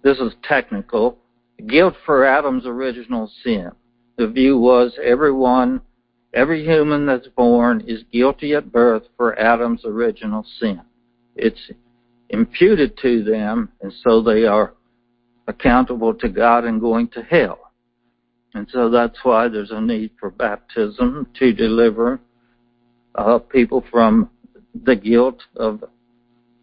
This 0.02 0.18
is 0.18 0.32
technical. 0.42 1.18
Guilt 1.68 1.94
for 2.04 2.24
Adam's 2.24 2.66
original 2.66 3.30
sin. 3.42 3.70
The 4.16 4.26
view 4.26 4.58
was 4.58 4.92
everyone, 5.02 5.80
every 6.34 6.64
human 6.64 7.06
that's 7.06 7.28
born 7.28 7.84
is 7.86 8.02
guilty 8.12 8.54
at 8.54 8.72
birth 8.72 9.04
for 9.16 9.38
Adam's 9.38 9.84
original 9.84 10.44
sin. 10.60 10.80
It's 11.36 11.70
imputed 12.30 12.96
to 13.02 13.22
them, 13.22 13.70
and 13.80 13.92
so 14.02 14.22
they 14.22 14.44
are 14.44 14.74
accountable 15.46 16.14
to 16.14 16.28
God 16.28 16.64
and 16.64 16.80
going 16.80 17.08
to 17.08 17.22
hell. 17.22 17.58
And 18.54 18.68
so 18.72 18.88
that's 18.88 19.18
why 19.22 19.48
there's 19.48 19.72
a 19.72 19.80
need 19.80 20.12
for 20.18 20.30
baptism 20.30 21.26
to 21.38 21.52
deliver 21.52 22.20
uh, 23.14 23.38
people 23.38 23.84
from 23.90 24.30
the 24.84 24.96
guilt 24.96 25.40
of 25.56 25.84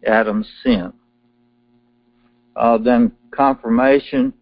Adam's 0.06 0.48
sin. 0.62 0.92
Uh, 2.56 2.78
then 2.78 3.12
confirmation, 3.30 4.32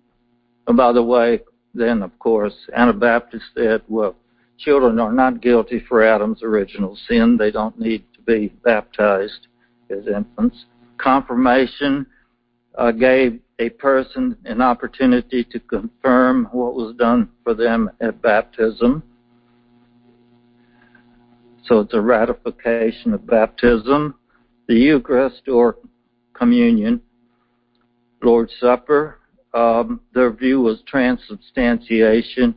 and 0.66 0.76
by 0.76 0.92
the 0.92 1.02
way, 1.02 1.40
then 1.74 2.02
of 2.02 2.16
course 2.18 2.54
Anabaptists 2.74 3.50
said, 3.54 3.83
well, 3.88 4.16
children 4.59 4.98
are 4.98 5.12
not 5.12 5.40
guilty 5.40 5.83
for 5.88 6.02
Adam's 6.02 6.42
original 6.42 6.96
sin. 7.09 7.37
They 7.37 7.50
don't 7.50 7.78
need 7.78 8.04
to 8.14 8.20
be 8.22 8.48
baptized 8.64 9.46
as 9.90 10.06
infants 10.06 10.64
confirmation 11.02 12.06
uh, 12.76 12.92
gave 12.92 13.40
a 13.58 13.70
person 13.70 14.36
an 14.44 14.62
opportunity 14.62 15.44
to 15.44 15.60
confirm 15.60 16.48
what 16.52 16.74
was 16.74 16.94
done 16.96 17.28
for 17.44 17.54
them 17.54 17.90
at 18.00 18.20
baptism. 18.22 19.02
So 21.64 21.80
it's 21.80 21.94
a 21.94 22.00
ratification 22.00 23.12
of 23.14 23.26
baptism. 23.26 24.14
The 24.66 24.74
Eucharist 24.74 25.42
or 25.48 25.76
communion, 26.32 27.00
Lord's 28.22 28.52
Supper, 28.60 29.18
um, 29.52 30.00
their 30.14 30.32
view 30.32 30.60
was 30.60 30.82
transubstantiation, 30.86 32.54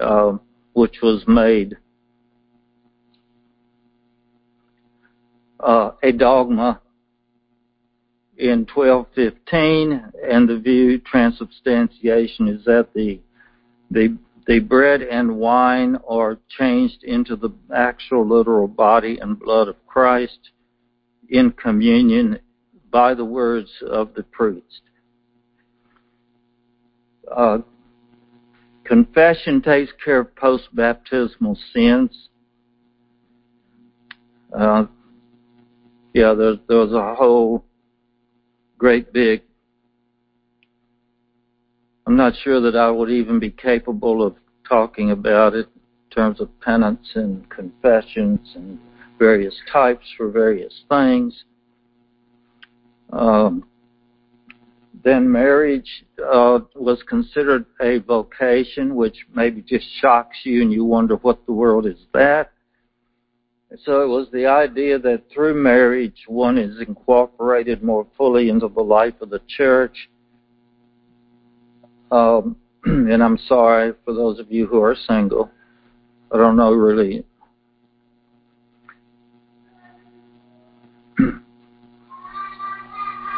uh, 0.00 0.38
which 0.72 0.96
was 1.02 1.22
made 1.28 1.76
uh, 5.60 5.92
a 6.02 6.12
dogma 6.12 6.80
in 8.42 8.66
1215, 8.74 10.12
and 10.28 10.48
the 10.48 10.58
view 10.58 10.98
transubstantiation 10.98 12.48
is 12.48 12.64
that 12.64 12.88
the 12.92 13.20
the 13.92 14.18
the 14.48 14.58
bread 14.58 15.00
and 15.02 15.36
wine 15.36 15.96
are 16.08 16.36
changed 16.58 17.04
into 17.04 17.36
the 17.36 17.50
actual 17.72 18.26
literal 18.26 18.66
body 18.66 19.18
and 19.20 19.38
blood 19.38 19.68
of 19.68 19.76
Christ 19.86 20.50
in 21.28 21.52
communion 21.52 22.40
by 22.90 23.14
the 23.14 23.24
words 23.24 23.70
of 23.88 24.12
the 24.14 24.24
priest. 24.24 24.82
Uh, 27.30 27.58
confession 28.82 29.62
takes 29.62 29.92
care 30.04 30.18
of 30.18 30.34
post 30.34 30.64
baptismal 30.74 31.56
sins. 31.72 32.28
Uh, 34.58 34.86
yeah, 36.12 36.34
there's, 36.34 36.58
there's 36.68 36.92
a 36.92 37.14
whole 37.14 37.64
great 38.82 39.12
big. 39.12 39.42
I'm 42.04 42.16
not 42.16 42.32
sure 42.42 42.60
that 42.62 42.74
I 42.74 42.90
would 42.90 43.10
even 43.10 43.38
be 43.38 43.52
capable 43.52 44.26
of 44.26 44.34
talking 44.68 45.12
about 45.12 45.54
it 45.54 45.68
in 45.76 46.10
terms 46.12 46.40
of 46.40 46.48
penance 46.60 47.12
and 47.14 47.48
confessions 47.48 48.40
and 48.56 48.80
various 49.20 49.54
types 49.72 50.04
for 50.16 50.32
various 50.32 50.82
things. 50.88 51.44
Um, 53.12 53.64
then 55.04 55.30
marriage 55.30 56.04
uh, 56.18 56.58
was 56.74 57.04
considered 57.08 57.66
a 57.80 57.98
vocation, 57.98 58.96
which 58.96 59.26
maybe 59.32 59.62
just 59.62 59.86
shocks 60.00 60.38
you 60.42 60.60
and 60.60 60.72
you 60.72 60.84
wonder 60.84 61.14
what 61.14 61.46
the 61.46 61.52
world 61.52 61.86
is 61.86 61.98
that. 62.14 62.50
So 63.78 64.02
it 64.02 64.06
was 64.06 64.28
the 64.32 64.46
idea 64.46 64.98
that 64.98 65.22
through 65.32 65.54
marriage, 65.54 66.24
one 66.26 66.58
is 66.58 66.80
incorporated 66.86 67.82
more 67.82 68.06
fully 68.18 68.50
into 68.50 68.68
the 68.68 68.82
life 68.82 69.14
of 69.22 69.30
the 69.30 69.40
church. 69.48 70.10
Um, 72.10 72.56
and 72.84 73.22
I'm 73.22 73.38
sorry 73.38 73.94
for 74.04 74.12
those 74.12 74.38
of 74.38 74.52
you 74.52 74.66
who 74.66 74.82
are 74.82 74.94
single. 75.08 75.50
I 76.30 76.36
don't 76.36 76.56
know 76.56 76.72
really. 76.72 77.24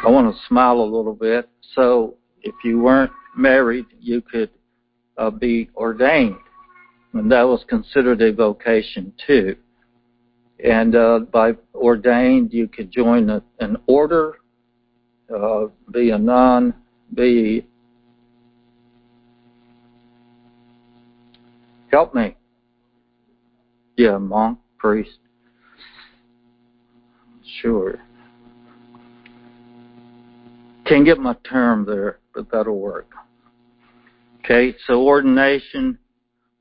I 0.05 0.09
want 0.09 0.35
to 0.35 0.40
smile 0.49 0.81
a 0.81 0.83
little 0.83 1.14
bit. 1.14 1.49
So 1.75 2.16
if 2.42 2.55
you 2.64 2.81
weren't 2.81 3.12
married, 3.37 3.87
you 4.01 4.20
could 4.20 4.51
uh, 5.16 5.31
be 5.31 5.70
ordained. 5.77 6.37
And 7.12 7.31
that 7.31 7.42
was 7.42 7.64
considered 7.68 8.20
a 8.20 8.33
vocation 8.33 9.12
too. 9.25 9.55
And 10.64 10.96
uh, 10.96 11.20
by 11.31 11.53
ordained, 11.74 12.53
you 12.53 12.66
could 12.66 12.90
join 12.90 13.31
a, 13.31 13.42
an 13.61 13.77
order, 13.87 14.38
uh, 15.35 15.66
be 15.92 16.11
a 16.11 16.18
nun, 16.18 16.74
be 17.12 17.66
Help 21.94 22.12
me. 22.12 22.35
Yeah, 23.96 24.18
monk, 24.18 24.59
priest. 24.79 25.18
Sure. 27.61 28.00
Can't 30.87 31.05
get 31.05 31.20
my 31.20 31.37
term 31.48 31.87
there, 31.87 32.18
but 32.35 32.50
that'll 32.50 32.81
work. 32.81 33.07
Okay, 34.40 34.74
so 34.88 35.07
ordination 35.07 35.96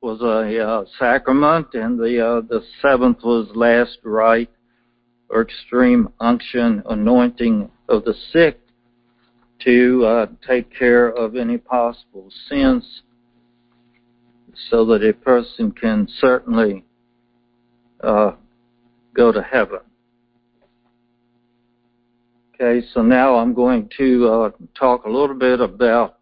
was 0.03 0.21
a 0.21 0.59
uh, 0.61 0.83
sacrament, 0.99 1.67
and 1.73 1.97
the 1.97 2.19
uh, 2.19 2.41
the 2.41 2.61
seventh 2.81 3.23
was 3.23 3.47
last 3.55 3.99
rite 4.03 4.49
or 5.29 5.41
extreme 5.41 6.09
unction, 6.19 6.83
anointing 6.89 7.71
of 7.87 8.03
the 8.03 8.13
sick 8.31 8.59
to 9.61 10.05
uh, 10.05 10.25
take 10.45 10.77
care 10.77 11.07
of 11.07 11.37
any 11.37 11.57
possible 11.57 12.29
sins, 12.49 13.03
so 14.69 14.85
that 14.85 15.01
a 15.07 15.13
person 15.13 15.71
can 15.71 16.05
certainly 16.19 16.83
uh, 18.03 18.33
go 19.15 19.31
to 19.31 19.41
heaven. 19.41 19.79
Okay, 22.53 22.85
so 22.93 23.01
now 23.01 23.37
I'm 23.37 23.53
going 23.53 23.89
to 23.97 24.27
uh, 24.27 24.49
talk 24.77 25.05
a 25.05 25.09
little 25.09 25.37
bit 25.37 25.61
about 25.61 26.17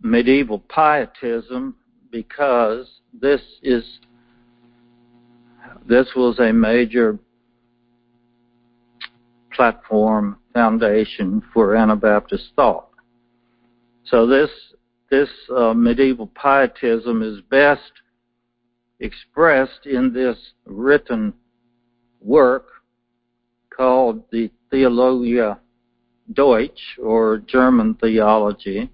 medieval 0.00 0.58
pietism 0.58 1.76
because 2.12 2.86
this 3.18 3.40
is 3.62 3.82
this 5.88 6.06
was 6.14 6.38
a 6.38 6.52
major 6.52 7.18
platform 9.52 10.38
foundation 10.54 11.42
for 11.52 11.74
Anabaptist 11.74 12.52
thought. 12.54 12.90
So 14.04 14.26
this 14.26 14.50
this 15.10 15.28
uh, 15.54 15.74
medieval 15.74 16.28
pietism 16.28 17.22
is 17.22 17.40
best 17.50 17.92
expressed 19.00 19.86
in 19.86 20.12
this 20.12 20.36
written 20.64 21.34
work 22.20 22.66
called 23.76 24.22
the 24.30 24.50
Theologia 24.70 25.58
Deutsch 26.32 26.98
or 27.02 27.38
German 27.38 27.94
theology, 27.94 28.90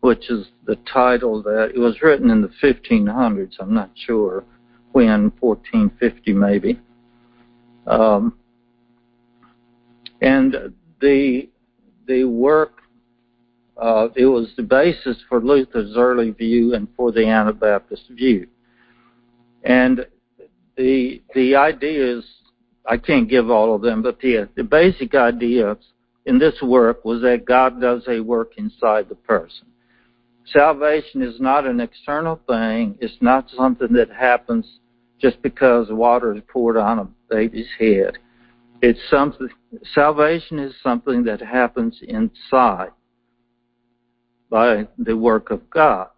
which 0.00 0.30
is 0.30 0.46
the 0.66 0.76
title 0.92 1.42
that 1.42 1.72
it 1.74 1.78
was 1.78 2.00
written 2.02 2.30
in 2.30 2.42
the 2.42 2.50
1500s. 2.62 3.54
I'm 3.58 3.74
not 3.74 3.90
sure 3.94 4.44
when, 4.92 5.32
1450 5.40 6.32
maybe. 6.32 6.80
Um, 7.86 8.34
and 10.20 10.74
the 11.00 11.48
the 12.06 12.24
work 12.24 12.82
uh, 13.76 14.08
it 14.16 14.26
was 14.26 14.52
the 14.56 14.62
basis 14.62 15.16
for 15.28 15.40
Luther's 15.40 15.96
early 15.96 16.32
view 16.32 16.74
and 16.74 16.88
for 16.96 17.12
the 17.12 17.24
Anabaptist 17.26 18.08
view. 18.10 18.48
And 19.62 20.06
the 20.76 21.22
the 21.34 21.54
ideas 21.54 22.24
I 22.86 22.96
can't 22.96 23.28
give 23.28 23.50
all 23.50 23.74
of 23.74 23.82
them, 23.82 24.02
but 24.02 24.18
the 24.20 24.48
the 24.56 24.64
basic 24.64 25.14
idea 25.14 25.76
in 26.26 26.38
this 26.38 26.60
work 26.60 27.04
was 27.04 27.22
that 27.22 27.44
God 27.44 27.80
does 27.80 28.02
a 28.08 28.20
work 28.20 28.52
inside 28.56 29.08
the 29.08 29.14
person. 29.14 29.66
Salvation 30.52 31.22
is 31.22 31.40
not 31.40 31.66
an 31.66 31.80
external 31.80 32.40
thing. 32.48 32.96
It's 33.00 33.20
not 33.20 33.50
something 33.50 33.92
that 33.92 34.10
happens 34.10 34.78
just 35.20 35.42
because 35.42 35.88
water 35.90 36.34
is 36.34 36.42
poured 36.48 36.76
on 36.76 36.98
a 36.98 37.08
baby's 37.28 37.68
head. 37.78 38.18
It's 38.80 39.00
something. 39.10 39.48
Salvation 39.92 40.58
is 40.58 40.74
something 40.82 41.24
that 41.24 41.40
happens 41.40 41.98
inside 42.02 42.90
by 44.48 44.86
the 44.96 45.16
work 45.16 45.50
of 45.50 45.68
God, 45.68 46.08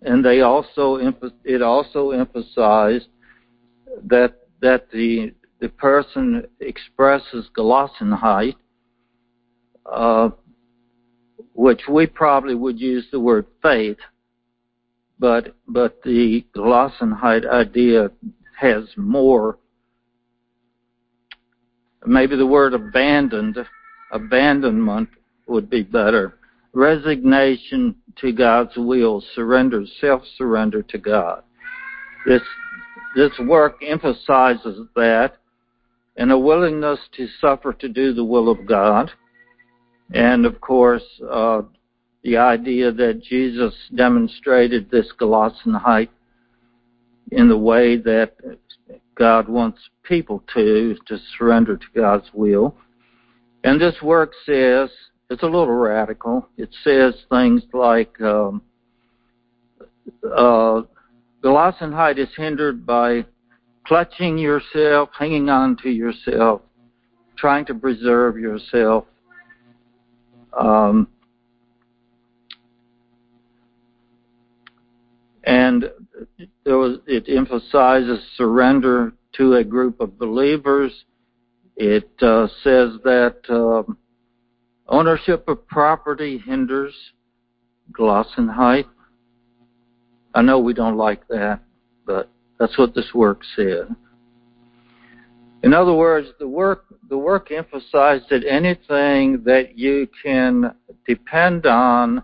and 0.00 0.24
they 0.24 0.40
also 0.40 0.98
it 1.44 1.62
also 1.62 2.10
emphasized 2.10 3.08
that 4.06 4.34
that 4.62 4.90
the 4.90 5.34
the 5.60 5.68
person 5.68 6.44
expresses 6.60 7.48
Gelassenheit, 7.56 8.56
uh, 9.86 10.30
which 11.54 11.82
we 11.88 12.06
probably 12.06 12.54
would 12.54 12.80
use 12.80 13.06
the 13.10 13.20
word 13.20 13.46
faith, 13.62 13.98
but 15.18 15.54
but 15.68 16.02
the 16.02 16.44
Gelassenheit 16.56 17.48
idea 17.48 18.10
has 18.58 18.84
more. 18.96 19.58
Maybe 22.04 22.36
the 22.36 22.46
word 22.46 22.74
abandoned, 22.74 23.58
abandonment 24.12 25.08
would 25.46 25.70
be 25.70 25.82
better. 25.82 26.34
Resignation 26.72 27.94
to 28.16 28.32
God's 28.32 28.76
will, 28.76 29.22
surrender, 29.34 29.84
self-surrender 30.00 30.82
to 30.82 30.98
God. 30.98 31.42
This 32.26 32.42
this 33.14 33.32
work 33.40 33.76
emphasizes 33.86 34.86
that 34.96 35.34
and 36.16 36.30
a 36.30 36.38
willingness 36.38 36.98
to 37.16 37.26
suffer 37.40 37.72
to 37.72 37.88
do 37.88 38.12
the 38.12 38.24
will 38.24 38.50
of 38.50 38.66
God. 38.66 39.10
And 40.12 40.44
of 40.44 40.60
course, 40.60 41.04
uh, 41.30 41.62
the 42.22 42.36
idea 42.36 42.92
that 42.92 43.22
Jesus 43.22 43.74
demonstrated 43.94 44.90
this 44.90 45.06
Gelassenheit 45.20 46.08
in 47.30 47.48
the 47.48 47.56
way 47.56 47.96
that 47.96 48.36
God 49.14 49.48
wants 49.48 49.78
people 50.02 50.42
to, 50.54 50.96
to 51.06 51.18
surrender 51.36 51.76
to 51.76 51.86
God's 51.94 52.28
will. 52.32 52.76
And 53.64 53.80
this 53.80 53.96
work 54.02 54.32
says, 54.44 54.90
it's 55.30 55.42
a 55.42 55.46
little 55.46 55.70
radical. 55.70 56.48
It 56.56 56.68
says 56.84 57.14
things 57.30 57.62
like, 57.72 58.20
um, 58.20 58.62
uh, 60.24 60.82
is 61.44 62.28
hindered 62.36 62.86
by 62.86 63.24
clutching 63.86 64.38
yourself, 64.38 65.08
hanging 65.18 65.48
on 65.48 65.76
to 65.82 65.90
yourself, 65.90 66.62
trying 67.36 67.64
to 67.66 67.74
preserve 67.74 68.38
yourself. 68.38 69.04
Um, 70.58 71.08
and 75.44 75.90
was, 76.64 76.98
it 77.06 77.24
emphasizes 77.28 78.20
surrender 78.36 79.12
to 79.34 79.54
a 79.54 79.64
group 79.64 80.00
of 80.00 80.18
believers. 80.18 80.92
It 81.76 82.10
uh, 82.20 82.48
says 82.62 82.92
that 83.04 83.38
um, 83.48 83.96
ownership 84.88 85.48
of 85.48 85.66
property 85.66 86.38
hinders 86.38 86.94
Gelassenheit. 87.92 88.86
I 90.34 90.42
know 90.42 90.58
we 90.58 90.74
don't 90.74 90.96
like 90.96 91.26
that, 91.28 91.60
but 92.06 92.30
that's 92.58 92.78
what 92.78 92.94
this 92.94 93.12
work 93.14 93.40
said. 93.56 93.94
In 95.62 95.72
other 95.72 95.94
words, 95.94 96.28
the 96.38 96.48
work 96.48 96.86
the 97.08 97.18
work 97.18 97.50
emphasized 97.52 98.24
that 98.30 98.44
anything 98.48 99.42
that 99.44 99.78
you 99.78 100.08
can 100.22 100.74
depend 101.06 101.66
on 101.66 102.22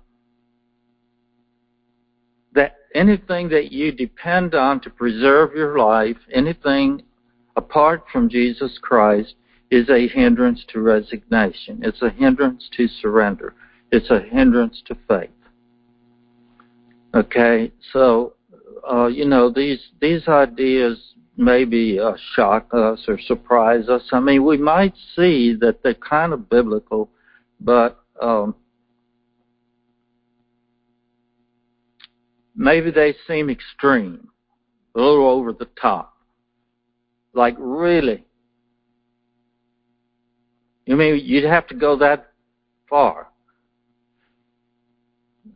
that 2.53 2.77
anything 2.94 3.48
that 3.51 3.70
you 3.70 3.92
depend 3.92 4.55
on 4.55 4.81
to 4.81 4.90
preserve 4.90 5.55
your 5.55 5.79
life, 5.79 6.16
anything 6.33 7.03
apart 7.57 8.05
from 8.12 8.29
Jesus 8.29 8.79
Christ 8.81 9.35
is 9.70 9.88
a 9.88 10.09
hindrance 10.09 10.64
to 10.72 10.81
resignation. 10.81 11.81
It's 11.83 12.03
a 12.03 12.11
hindrance 12.11 12.68
to 12.77 12.88
surrender. 12.88 13.55
It's 13.92 14.11
a 14.11 14.20
hindrance 14.20 14.83
to 14.87 14.96
faith. 15.07 15.31
Okay, 17.14 17.72
so 17.92 18.35
uh, 18.90 19.07
you 19.07 19.24
know, 19.24 19.51
these 19.51 19.81
these 20.01 20.27
ideas 20.29 21.14
maybe 21.38 22.01
uh, 22.01 22.14
shock 22.35 22.68
us 22.74 23.05
or 23.07 23.18
surprise 23.18 23.88
us. 23.88 24.03
I 24.12 24.18
mean, 24.20 24.44
we 24.44 24.59
might 24.59 24.94
see 25.14 25.55
that 25.61 25.83
they're 25.83 25.94
kind 25.94 26.33
of 26.33 26.51
biblical, 26.51 27.09
but 27.61 28.01
um, 28.20 28.57
maybe 32.57 32.90
they 32.90 33.14
seem 33.27 33.48
extreme, 33.48 34.29
a 34.96 35.01
little 35.01 35.29
over 35.29 35.53
the 35.53 35.68
top. 35.81 36.14
Like 37.33 37.55
really, 37.57 38.24
you 40.87 40.96
mean 40.96 41.20
you'd 41.24 41.44
have 41.44 41.68
to 41.68 41.74
go 41.74 41.96
that 41.98 42.33
far? 42.90 43.29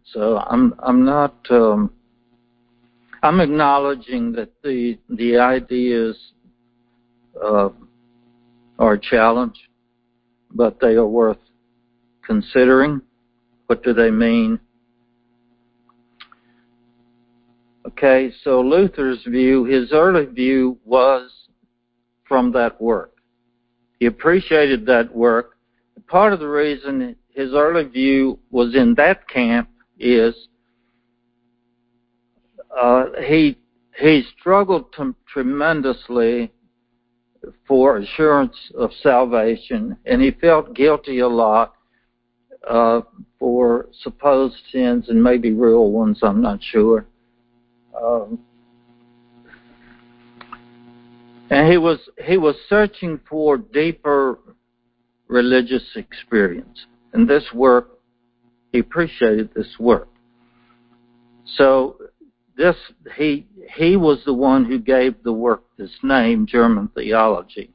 So 0.04 0.38
I'm 0.38 0.74
I'm 0.78 1.04
not. 1.04 1.34
Um, 1.50 1.92
I'm 3.22 3.40
acknowledging 3.40 4.32
that 4.32 4.50
the 4.62 4.98
the 5.08 5.38
ideas 5.38 6.16
uh, 7.42 7.68
are 8.78 8.92
a 8.94 9.00
challenge, 9.00 9.70
but 10.50 10.80
they 10.80 10.94
are 10.94 11.06
worth 11.06 11.38
considering. 12.26 13.00
What 13.66 13.84
do 13.84 13.92
they 13.94 14.10
mean? 14.10 14.58
Okay, 17.86 18.32
so 18.42 18.60
Luther's 18.60 19.22
view, 19.24 19.64
his 19.64 19.92
early 19.92 20.26
view 20.26 20.78
was 20.84 21.30
from 22.24 22.52
that 22.52 22.80
work. 22.80 23.16
He 23.98 24.06
appreciated 24.06 24.84
that 24.86 25.14
work. 25.14 25.56
Part 26.08 26.32
of 26.32 26.40
the 26.40 26.48
reason 26.48 27.16
his 27.28 27.52
early 27.54 27.84
view 27.84 28.38
was 28.50 28.74
in 28.74 28.94
that 28.96 29.28
camp 29.28 29.68
is 29.98 30.34
uh, 32.80 33.06
he 33.24 33.58
he 33.98 34.24
struggled 34.38 34.92
t- 34.92 35.10
tremendously 35.32 36.50
for 37.66 37.98
assurance 37.98 38.56
of 38.76 38.90
salvation, 39.02 39.96
and 40.06 40.22
he 40.22 40.30
felt 40.30 40.74
guilty 40.74 41.18
a 41.18 41.28
lot 41.28 41.74
uh, 42.68 43.00
for 43.38 43.88
supposed 44.02 44.56
sins 44.70 45.08
and 45.08 45.22
maybe 45.22 45.52
real 45.52 45.90
ones. 45.90 46.20
I'm 46.22 46.40
not 46.40 46.60
sure. 46.62 47.06
Um, 48.00 48.38
and 51.50 51.70
he 51.70 51.76
was 51.76 51.98
he 52.24 52.38
was 52.38 52.56
searching 52.68 53.20
for 53.28 53.58
deeper 53.58 54.38
religious 55.28 55.84
experience, 55.96 56.86
and 57.12 57.28
this 57.28 57.44
work 57.52 57.98
he 58.72 58.78
appreciated 58.78 59.50
this 59.54 59.76
work. 59.78 60.08
So 61.56 61.96
this 62.62 62.76
he 63.16 63.44
he 63.74 63.96
was 63.96 64.22
the 64.24 64.32
one 64.32 64.64
who 64.64 64.78
gave 64.78 65.20
the 65.24 65.32
work 65.32 65.64
this 65.76 65.98
name, 66.02 66.46
German 66.46 66.88
theology. 66.94 67.72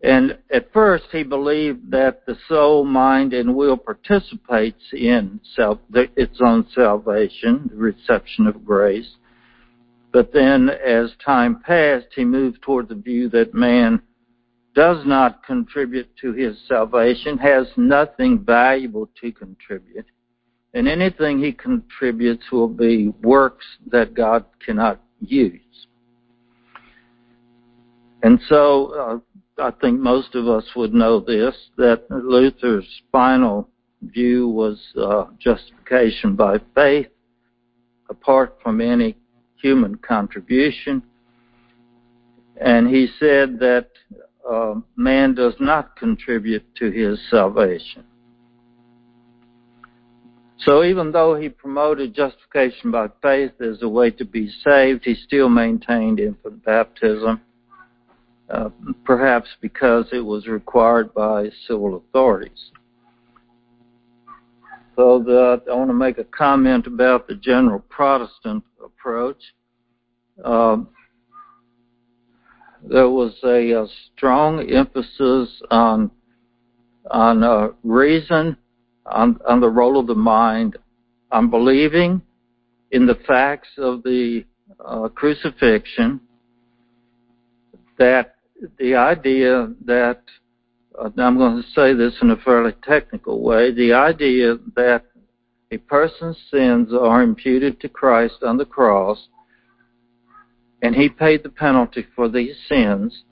And 0.00 0.38
at 0.52 0.72
first, 0.72 1.06
he 1.10 1.24
believed 1.24 1.90
that 1.90 2.24
the 2.24 2.36
soul, 2.48 2.84
mind, 2.84 3.32
and 3.32 3.56
will 3.56 3.76
participates 3.76 4.84
in 4.92 5.40
self, 5.56 5.80
its 5.92 6.38
own 6.40 6.68
salvation, 6.72 7.68
the 7.72 7.76
reception 7.76 8.46
of 8.46 8.64
grace. 8.64 9.16
But 10.12 10.32
then, 10.32 10.70
as 10.70 11.10
time 11.24 11.60
passed, 11.60 12.06
he 12.14 12.24
moved 12.24 12.62
toward 12.62 12.88
the 12.88 12.94
view 12.94 13.28
that 13.30 13.54
man 13.54 14.00
does 14.72 15.04
not 15.04 15.44
contribute 15.44 16.08
to 16.20 16.32
his 16.32 16.56
salvation, 16.68 17.36
has 17.38 17.66
nothing 17.76 18.38
valuable 18.38 19.10
to 19.20 19.32
contribute, 19.32 20.06
and 20.74 20.86
anything 20.88 21.38
he 21.38 21.52
contributes 21.52 22.44
will 22.52 22.68
be 22.68 23.08
works 23.22 23.64
that 23.90 24.14
God 24.14 24.44
cannot 24.64 25.00
use. 25.20 25.60
And 28.22 28.40
so, 28.48 29.22
uh, 29.58 29.62
I 29.62 29.70
think 29.80 29.98
most 29.98 30.34
of 30.34 30.46
us 30.46 30.64
would 30.76 30.92
know 30.92 31.20
this, 31.20 31.54
that 31.76 32.04
Luther's 32.10 32.86
final 33.10 33.68
view 34.02 34.48
was 34.48 34.78
uh, 35.00 35.24
justification 35.38 36.36
by 36.36 36.58
faith, 36.74 37.08
apart 38.08 38.58
from 38.62 38.80
any 38.80 39.16
human 39.60 39.96
contribution. 39.96 41.02
And 42.60 42.88
he 42.88 43.08
said 43.18 43.58
that 43.60 43.88
uh, 44.48 44.74
man 44.96 45.34
does 45.34 45.54
not 45.60 45.96
contribute 45.96 46.64
to 46.76 46.90
his 46.90 47.20
salvation. 47.30 48.04
So 50.60 50.82
even 50.82 51.12
though 51.12 51.36
he 51.36 51.48
promoted 51.48 52.14
justification 52.14 52.90
by 52.90 53.08
faith 53.22 53.52
as 53.60 53.80
a 53.82 53.88
way 53.88 54.10
to 54.12 54.24
be 54.24 54.50
saved, 54.64 55.04
he 55.04 55.14
still 55.14 55.48
maintained 55.48 56.18
infant 56.18 56.64
baptism, 56.64 57.40
uh, 58.50 58.70
perhaps 59.04 59.48
because 59.60 60.06
it 60.12 60.20
was 60.20 60.48
required 60.48 61.14
by 61.14 61.50
civil 61.66 61.96
authorities. 61.96 62.70
So 64.96 65.22
the, 65.24 65.62
I 65.70 65.74
want 65.74 65.90
to 65.90 65.94
make 65.94 66.18
a 66.18 66.24
comment 66.24 66.88
about 66.88 67.28
the 67.28 67.36
general 67.36 67.78
Protestant 67.88 68.64
approach. 68.84 69.40
Um, 70.44 70.88
there 72.82 73.08
was 73.08 73.32
a, 73.44 73.70
a, 73.70 73.86
strong 74.16 74.68
emphasis 74.70 75.62
on 75.70 76.10
on 77.10 77.42
uh, 77.42 77.68
reason 77.84 78.56
on, 79.10 79.38
on 79.46 79.60
the 79.60 79.68
role 79.68 79.98
of 79.98 80.06
the 80.06 80.14
mind, 80.14 80.76
on 81.30 81.50
believing 81.50 82.22
in 82.90 83.06
the 83.06 83.18
facts 83.26 83.68
of 83.78 84.02
the 84.02 84.44
uh, 84.84 85.08
crucifixion, 85.08 86.20
that 87.98 88.36
the 88.78 88.94
idea 88.94 89.72
that, 89.84 90.22
uh, 90.98 91.10
I'm 91.16 91.36
going 91.36 91.62
to 91.62 91.68
say 91.70 91.94
this 91.94 92.14
in 92.22 92.30
a 92.30 92.36
fairly 92.36 92.72
technical 92.82 93.42
way, 93.42 93.72
the 93.72 93.92
idea 93.92 94.56
that 94.76 95.04
a 95.70 95.78
person's 95.78 96.38
sins 96.50 96.92
are 96.92 97.22
imputed 97.22 97.80
to 97.80 97.88
Christ 97.88 98.36
on 98.42 98.56
the 98.56 98.64
cross, 98.64 99.28
and 100.82 100.94
he 100.94 101.08
paid 101.08 101.42
the 101.42 101.50
penalty 101.50 102.06
for 102.14 102.28
these 102.28 102.56
sins, 102.68 103.24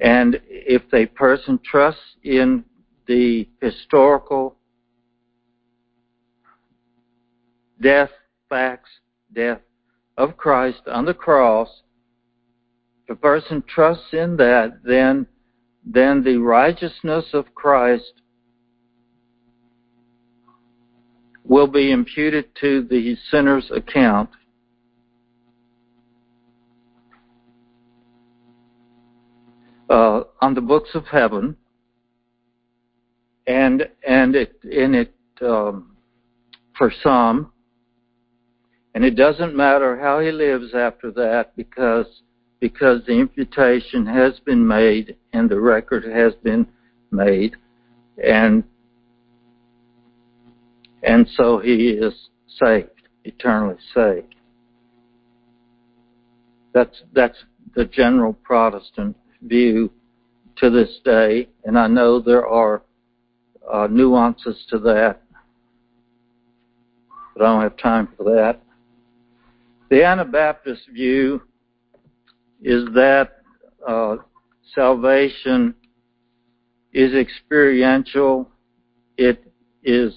and 0.00 0.40
if 0.48 0.82
a 0.92 1.06
person 1.06 1.58
trusts 1.62 2.00
in 2.22 2.64
the 3.06 3.48
historical 3.60 4.56
death, 7.80 8.10
facts, 8.48 8.90
death 9.34 9.60
of 10.16 10.36
Christ 10.36 10.82
on 10.86 11.04
the 11.04 11.14
cross, 11.14 11.68
if 13.08 13.10
a 13.10 13.20
person 13.20 13.62
trusts 13.68 14.12
in 14.12 14.36
that, 14.38 14.80
then, 14.84 15.26
then 15.84 16.24
the 16.24 16.36
righteousness 16.38 17.26
of 17.32 17.54
Christ 17.54 18.12
will 21.44 21.68
be 21.68 21.92
imputed 21.92 22.46
to 22.60 22.82
the 22.82 23.16
sinner's 23.30 23.70
account. 23.70 24.30
Uh, 29.88 30.24
on 30.40 30.52
the 30.54 30.60
books 30.60 30.90
of 30.94 31.04
heaven, 31.04 31.56
and 33.46 33.88
and 34.04 34.34
it 34.34 34.58
in 34.64 34.96
it 34.96 35.14
um, 35.40 35.96
for 36.76 36.92
some 37.04 37.52
and 38.96 39.04
it 39.04 39.14
doesn't 39.14 39.54
matter 39.54 39.98
how 39.98 40.20
he 40.20 40.32
lives 40.32 40.74
after 40.74 41.10
that 41.10 41.54
because 41.54 42.06
because 42.60 43.04
the 43.04 43.12
imputation 43.12 44.06
has 44.06 44.40
been 44.40 44.66
made 44.66 45.16
and 45.34 45.50
the 45.50 45.60
record 45.60 46.02
has 46.02 46.32
been 46.42 46.66
made 47.10 47.56
and 48.24 48.64
and 51.02 51.28
so 51.36 51.58
he 51.58 51.90
is 51.90 52.14
saved, 52.58 52.88
eternally 53.24 53.76
saved. 53.94 54.34
That's 56.72 57.02
that's 57.12 57.36
the 57.74 57.84
general 57.84 58.32
Protestant 58.32 59.14
view 59.42 59.90
to 60.56 60.70
this 60.70 61.00
day, 61.04 61.50
and 61.66 61.78
I 61.78 61.86
know 61.86 62.18
there 62.18 62.46
are 62.46 62.82
uh, 63.70 63.88
nuances 63.90 64.64
to 64.70 64.78
that, 64.78 65.20
but 67.34 67.44
I 67.44 67.52
don't 67.52 67.62
have 67.62 67.76
time 67.76 68.08
for 68.16 68.24
that. 68.24 68.62
The 69.88 70.02
Anabaptist 70.04 70.88
view 70.92 71.42
is 72.60 72.86
that 72.94 73.36
uh, 73.86 74.16
salvation 74.74 75.74
is 76.92 77.14
experiential, 77.14 78.50
it 79.16 79.44
is 79.84 80.12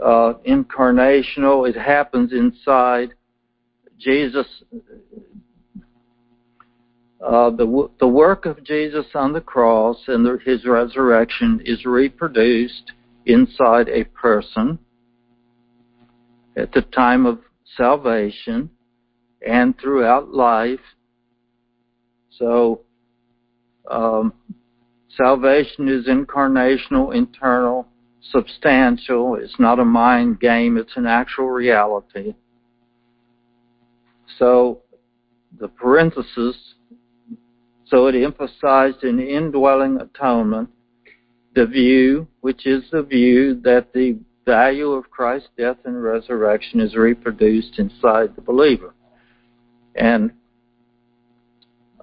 uh, 0.00 0.34
incarnational, 0.48 1.68
it 1.68 1.76
happens 1.76 2.32
inside 2.32 3.14
Jesus. 3.98 4.46
Uh, 7.26 7.50
the 7.50 7.90
the 7.98 8.08
work 8.08 8.46
of 8.46 8.62
Jesus 8.64 9.04
on 9.14 9.32
the 9.32 9.40
cross 9.40 9.98
and 10.06 10.24
the, 10.24 10.38
his 10.44 10.64
resurrection 10.64 11.60
is 11.64 11.84
reproduced 11.84 12.92
inside 13.26 13.88
a 13.90 14.04
person 14.04 14.78
at 16.56 16.72
the 16.72 16.80
time 16.80 17.26
of 17.26 17.40
salvation 17.76 18.70
and 19.46 19.78
throughout 19.78 20.32
life. 20.32 20.80
So, 22.30 22.82
um, 23.90 24.32
salvation 25.16 25.88
is 25.88 26.06
incarnational, 26.06 27.14
internal, 27.14 27.86
substantial. 28.22 29.36
It's 29.36 29.58
not 29.58 29.78
a 29.78 29.84
mind 29.84 30.40
game, 30.40 30.76
it's 30.76 30.96
an 30.96 31.06
actual 31.06 31.48
reality. 31.48 32.34
So, 34.38 34.82
the 35.58 35.68
parenthesis, 35.68 36.56
so 37.86 38.06
it 38.06 38.14
emphasized 38.14 39.02
an 39.02 39.20
indwelling 39.20 40.00
atonement, 40.00 40.70
the 41.54 41.66
view, 41.66 42.28
which 42.40 42.66
is 42.66 42.84
the 42.92 43.02
view 43.02 43.60
that 43.62 43.92
the 43.92 44.18
value 44.50 44.90
of 44.90 45.08
Christ's 45.08 45.48
death 45.56 45.76
and 45.84 46.02
resurrection 46.02 46.80
is 46.80 46.96
reproduced 46.96 47.78
inside 47.78 48.34
the 48.34 48.42
believer. 48.42 48.92
And 49.94 50.32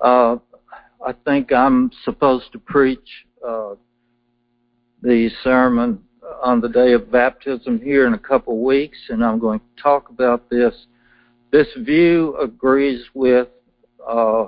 uh, 0.01 0.37
I 1.05 1.11
think 1.25 1.51
I'm 1.51 1.91
supposed 2.05 2.53
to 2.53 2.59
preach 2.59 3.25
uh, 3.45 3.75
the 5.01 5.29
sermon 5.43 6.01
on 6.41 6.61
the 6.61 6.69
day 6.69 6.93
of 6.93 7.11
baptism 7.11 7.81
here 7.81 8.07
in 8.07 8.13
a 8.13 8.17
couple 8.17 8.53
of 8.53 8.61
weeks, 8.61 8.97
and 9.09 9.25
I'm 9.25 9.39
going 9.39 9.59
to 9.59 9.83
talk 9.83 10.09
about 10.09 10.49
this. 10.49 10.73
This 11.51 11.67
view 11.79 12.37
agrees 12.37 13.03
with 13.13 13.49
uh, 14.07 14.47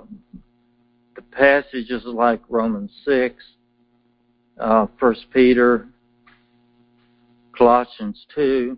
the 1.17 1.21
passages 1.31 2.03
like 2.05 2.39
Romans 2.47 2.91
6, 3.03 3.35
uh, 4.57 4.87
1 4.99 5.15
Peter 5.33 5.89
Colossians 7.59 8.25
2, 8.35 8.77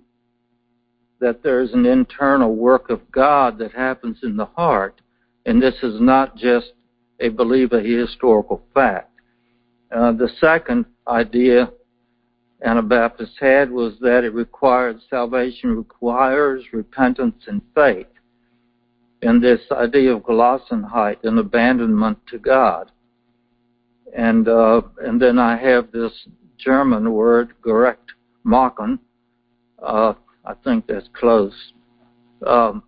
that 1.19 1.43
there's 1.43 1.71
an 1.73 1.85
internal 1.85 2.55
work 2.55 2.89
of 2.89 2.99
God 3.11 3.59
that 3.59 3.71
happens 3.71 4.17
in 4.23 4.35
the 4.35 4.47
heart, 4.47 5.01
and 5.45 5.61
this 5.61 5.75
is 5.83 6.01
not 6.01 6.35
just 6.35 6.73
a 7.19 7.29
belief, 7.29 7.73
a 7.73 7.79
historical 7.79 8.63
fact. 8.73 9.11
Uh, 9.95 10.11
the 10.13 10.29
second 10.39 10.85
idea 11.07 11.71
Anabaptists 12.63 13.37
had 13.39 13.69
was 13.69 13.93
that 14.01 14.23
it 14.23 14.33
required 14.33 14.99
salvation 15.11 15.75
requires 15.75 16.63
repentance 16.73 17.43
and 17.47 17.61
faith, 17.75 18.07
and 19.21 19.43
this 19.43 19.61
idea 19.71 20.15
of 20.15 20.23
Gelassenheit, 20.23 21.23
an 21.23 21.37
abandonment 21.37 22.17
to 22.31 22.39
God. 22.39 22.91
And 24.15 24.47
uh, 24.47 24.81
and 25.03 25.21
then 25.21 25.37
I 25.37 25.55
have 25.57 25.91
this 25.91 26.11
German 26.57 27.11
word, 27.11 27.53
gerecht 27.63 28.11
machen. 28.43 28.99
Uh, 29.81 30.13
I 30.45 30.53
think 30.63 30.87
that's 30.87 31.07
close. 31.13 31.73
Um, 32.45 32.83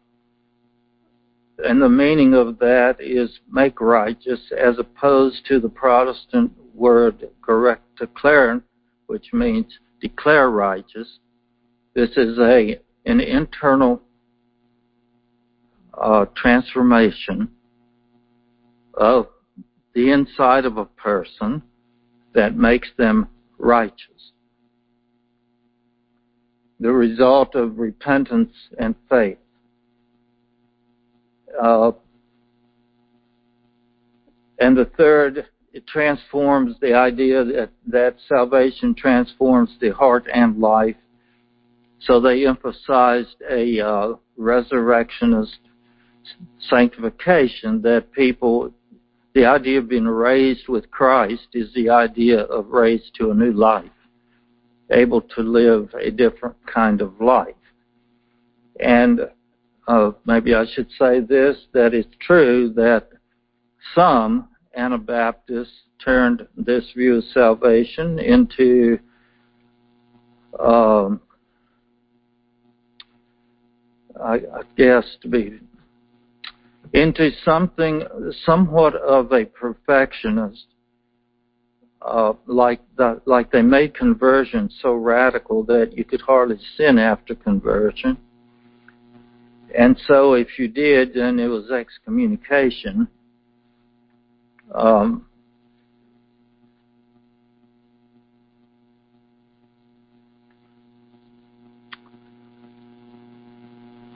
and 1.60 1.82
the 1.82 1.90
meaning 1.90 2.34
of 2.34 2.60
that 2.60 2.98
is 3.00 3.40
make 3.52 3.80
righteous, 3.80 4.40
as 4.58 4.80
opposed 4.80 5.46
to 5.48 5.60
the 5.60 5.70
Protestant 5.70 6.52
word 6.74 7.30
gerecht 7.42 7.82
erklären, 8.00 8.64
which 9.08 9.32
means 9.34 9.80
declare 10.02 10.50
righteous. 10.50 11.20
This 11.94 12.10
is 12.18 12.40
a 12.40 12.80
an 13.06 13.20
internal 13.20 14.02
uh, 16.02 16.26
transformation 16.36 17.50
of 18.96 19.28
the 19.94 20.12
inside 20.12 20.66
of 20.66 20.78
a 20.78 20.86
person 20.86 21.62
that 22.34 22.58
makes 22.58 22.90
them 22.98 23.28
righteous. 23.58 24.33
The 26.84 26.92
result 26.92 27.56
of 27.56 27.80
repentance 27.80 28.52
and 28.78 28.94
faith. 29.10 29.38
Uh, 31.58 31.94
and 34.60 34.76
the 34.76 34.92
third, 34.98 35.48
it 35.72 35.88
transforms 35.88 36.76
the 36.82 36.94
idea 36.94 37.46
that, 37.46 37.70
that 37.88 38.18
salvation 38.28 38.96
transforms 38.96 39.70
the 39.80 39.92
heart 39.92 40.28
and 40.34 40.60
life. 40.60 40.98
So 42.02 42.20
they 42.20 42.46
emphasized 42.46 43.42
a 43.50 43.80
uh, 43.80 44.16
resurrectionist 44.36 45.60
sanctification 46.70 47.82
that 47.84 48.12
people, 48.12 48.74
the 49.34 49.46
idea 49.46 49.80
of 49.80 49.88
being 49.88 50.04
raised 50.04 50.68
with 50.68 50.92
Christ 50.92 51.48
is 51.54 51.74
the 51.76 51.90
idea 51.90 52.42
of 52.42 52.72
raised 52.72 53.16
to 53.20 53.32
a 53.32 53.34
new 53.34 53.54
life, 53.54 53.90
able 54.94 55.22
to 55.22 55.42
live 55.42 55.90
a 56.00 56.12
different 56.12 56.56
kind 56.72 57.02
of 57.02 57.20
life. 57.20 57.56
And 58.80 59.22
uh, 59.88 60.12
maybe 60.26 60.54
I 60.56 60.66
should 60.74 60.90
say 60.98 61.20
this, 61.20 61.58
that 61.74 61.94
it's 61.94 62.16
true 62.22 62.72
that 62.76 63.10
some 63.96 64.50
Anabaptists 64.76 65.74
turned 66.04 66.48
this 66.58 66.86
view 66.96 67.18
of 67.18 67.24
salvation 67.26 68.20
into 68.20 69.00
um, 70.60 71.22
I, 74.22 74.36
I 74.36 74.62
guess 74.78 75.06
to 75.22 75.28
be 75.28 75.60
into 76.94 77.32
something 77.44 78.04
somewhat 78.46 78.96
of 78.96 79.32
a 79.32 79.46
perfectionist, 79.46 80.66
uh, 82.06 82.34
like 82.48 82.82
the, 82.98 83.22
like 83.26 83.52
they 83.52 83.62
made 83.62 83.96
conversion 83.96 84.70
so 84.82 84.94
radical 84.94 85.64
that 85.64 85.94
you 85.96 86.04
could 86.04 86.22
hardly 86.22 86.60
sin 86.78 86.98
after 87.00 87.34
conversion. 87.34 88.18
And 89.78 90.00
so 90.08 90.34
if 90.34 90.60
you 90.60 90.68
did, 90.68 91.14
then 91.14 91.40
it 91.40 91.48
was 91.48 91.72
excommunication. 91.72 93.08
Um, 94.74 95.26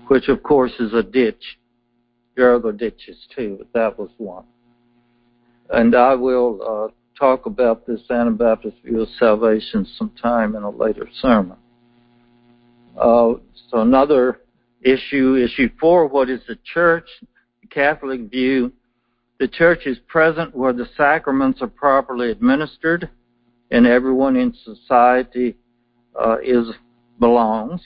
which 0.08 0.28
of 0.30 0.44
course 0.44 0.74
is 0.80 0.94
a 0.94 1.04
ditch. 1.04 1.58
There 2.36 2.52
are 2.52 2.56
other 2.56 2.72
ditches 2.72 3.18
too, 3.36 3.56
but 3.58 3.74
that 3.74 3.98
was 3.98 4.10
one. 4.18 4.46
And 5.70 5.96
I 5.96 6.16
will 6.16 6.62
uh, 6.62 6.94
talk 7.18 7.46
about 7.46 7.86
this 7.86 8.02
Anabaptist 8.10 8.78
view 8.84 9.02
of 9.02 9.10
salvation 9.20 9.88
sometime 9.98 10.56
in 10.56 10.64
a 10.64 10.70
later 10.70 11.08
sermon. 11.22 11.58
Uh, 12.98 13.34
so 13.70 13.82
another 13.82 14.42
issue, 14.82 15.36
issue 15.36 15.70
four, 15.80 16.08
what 16.08 16.30
is 16.30 16.42
the 16.48 16.58
church? 16.64 17.08
The 17.62 17.68
Catholic 17.68 18.30
view 18.30 18.72
the 19.40 19.48
church 19.48 19.86
is 19.86 20.00
present 20.08 20.56
where 20.56 20.74
the 20.74 20.88
sacraments 20.98 21.62
are 21.62 21.68
properly 21.68 22.32
administered 22.32 23.10
and 23.70 23.86
everyone 23.86 24.36
in 24.36 24.54
society 24.64 25.56
uh, 26.20 26.38
is 26.44 26.68
belongs. 27.20 27.82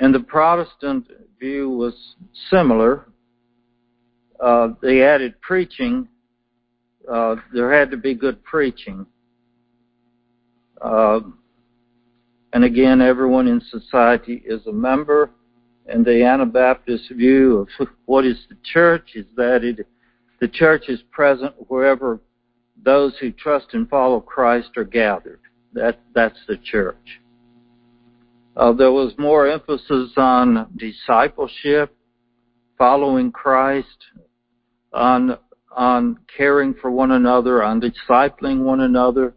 And 0.00 0.14
the 0.14 0.20
Protestant 0.20 1.06
view 1.40 1.70
was 1.70 1.94
similar. 2.50 3.06
Uh, 4.38 4.68
they 4.82 5.02
added 5.02 5.40
preaching. 5.40 6.08
Uh, 7.10 7.36
there 7.52 7.72
had 7.72 7.90
to 7.90 7.96
be 7.96 8.14
good 8.14 8.42
preaching. 8.44 9.06
Uh, 10.80 11.20
and 12.52 12.64
again, 12.64 13.00
everyone 13.00 13.48
in 13.48 13.60
society 13.70 14.42
is 14.44 14.66
a 14.66 14.72
member 14.72 15.30
and 15.88 16.04
the 16.04 16.24
Anabaptist 16.24 17.10
view 17.10 17.66
of 17.80 17.88
what 18.06 18.24
is 18.24 18.38
the 18.48 18.56
church 18.64 19.10
is 19.14 19.26
that 19.36 19.64
it, 19.64 19.86
the 20.40 20.48
church 20.48 20.84
is 20.88 21.00
present 21.10 21.54
wherever 21.68 22.20
those 22.84 23.14
who 23.20 23.30
trust 23.32 23.66
and 23.72 23.88
follow 23.88 24.20
Christ 24.20 24.70
are 24.76 24.84
gathered. 24.84 25.40
That, 25.72 26.00
that's 26.14 26.38
the 26.48 26.56
church. 26.58 27.20
Uh, 28.56 28.72
there 28.72 28.92
was 28.92 29.12
more 29.18 29.46
emphasis 29.46 30.12
on 30.16 30.68
discipleship, 30.76 31.94
following 32.78 33.30
Christ, 33.30 34.04
on 34.92 35.36
on 35.76 36.18
caring 36.34 36.74
for 36.74 36.90
one 36.90 37.12
another, 37.12 37.62
on 37.62 37.80
discipling 37.80 38.64
one 38.64 38.80
another. 38.80 39.34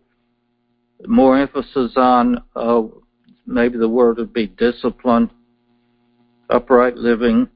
More 1.06 1.38
emphasis 1.38 1.92
on 1.96 2.42
uh, 2.56 2.84
maybe 3.46 3.78
the 3.78 3.90
word 3.90 4.18
would 4.18 4.34
be 4.34 4.48
discipline 4.48 5.30
upright 6.50 6.96
living, 6.96 7.48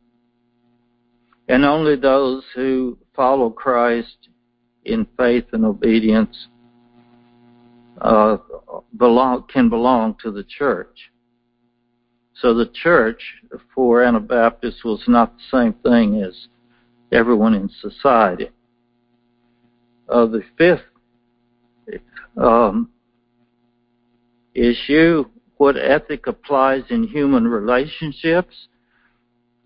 and 1.47 1.65
only 1.65 1.95
those 1.95 2.43
who 2.53 2.97
follow 3.15 3.49
Christ 3.49 4.29
in 4.86 5.07
faith 5.17 5.45
and 5.53 5.65
obedience 5.65 6.47
uh, 8.01 8.38
belong 8.97 9.45
can 9.51 9.69
belong 9.69 10.15
to 10.21 10.31
the 10.31 10.43
church. 10.43 11.11
So 12.36 12.53
the 12.53 12.69
church 12.73 13.21
for 13.73 14.03
Anabaptists 14.03 14.84
was 14.84 15.01
not 15.07 15.34
the 15.38 15.57
same 15.57 15.73
thing 15.73 16.21
as 16.21 16.47
everyone 17.11 17.53
in 17.53 17.69
society. 17.81 18.49
Uh, 20.14 20.28
the 20.28 20.43
fifth 20.59 20.84
um, 22.38 22.89
issue: 24.53 25.26
what 25.57 25.76
ethic 25.76 26.28
applies 26.28 26.84
in 26.91 27.01
human 27.03 27.47
relationships? 27.47 28.68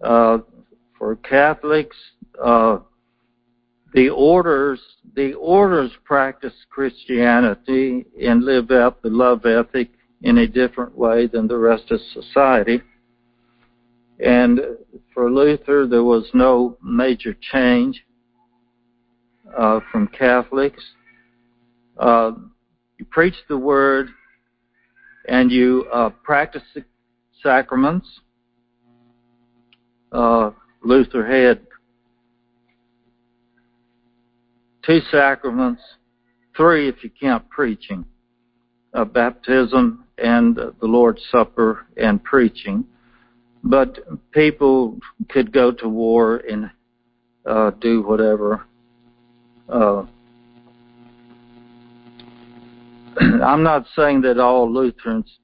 Uh, 0.02 0.38
for 0.98 1.18
Catholics, 1.18 1.98
uh, 2.42 2.78
the 3.94 4.08
orders 4.08 4.80
the 5.18 5.34
orders 5.34 5.92
practice 6.06 6.54
Christianity 6.70 8.06
and 8.22 8.46
live 8.46 8.72
out 8.72 9.02
the 9.02 9.10
love 9.10 9.46
ethic 9.46 9.90
in 10.22 10.38
a 10.38 10.48
different 10.48 10.98
way 10.98 11.28
than 11.28 11.48
the 11.48 11.58
rest 11.58 11.92
of 11.92 12.00
society. 12.14 12.82
And 14.24 14.62
for 15.14 15.30
Luther, 15.30 15.88
there 15.88 16.06
was 16.06 16.30
no 16.34 16.78
major 16.82 17.36
change 17.52 18.02
uh, 19.56 19.80
from 19.92 20.08
Catholics. 20.08 20.84
Uh, 21.98 22.32
you 22.98 23.06
preach 23.06 23.36
the 23.48 23.58
word 23.58 24.10
and 25.28 25.52
you 25.52 25.86
uh, 25.94 26.10
practice 26.24 26.64
the 26.74 26.84
sacraments 27.44 28.08
uh, 30.12 30.52
Luther 30.84 31.26
had 31.26 31.62
two 34.86 35.00
sacraments, 35.12 35.82
three 36.56 36.88
if 36.88 37.04
you 37.04 37.10
count 37.20 37.50
preaching, 37.50 38.06
uh, 38.94 39.06
baptism 39.06 40.06
and 40.18 40.56
the 40.56 40.74
Lord's 40.82 41.22
Supper 41.32 41.86
and 41.98 42.24
preaching. 42.24 42.86
But 43.64 44.00
people 44.32 44.98
could 45.30 45.52
go 45.52 45.72
to 45.74 45.90
war 45.90 46.38
and 46.38 46.72
uh, 47.46 47.72
do 47.82 48.02
whatever. 48.02 48.66
Uh, 49.70 50.06
I'm 53.20 53.64
not 53.64 53.86
saying 53.96 54.22
that 54.22 54.40
all 54.40 54.72
Lutherans 54.72 55.40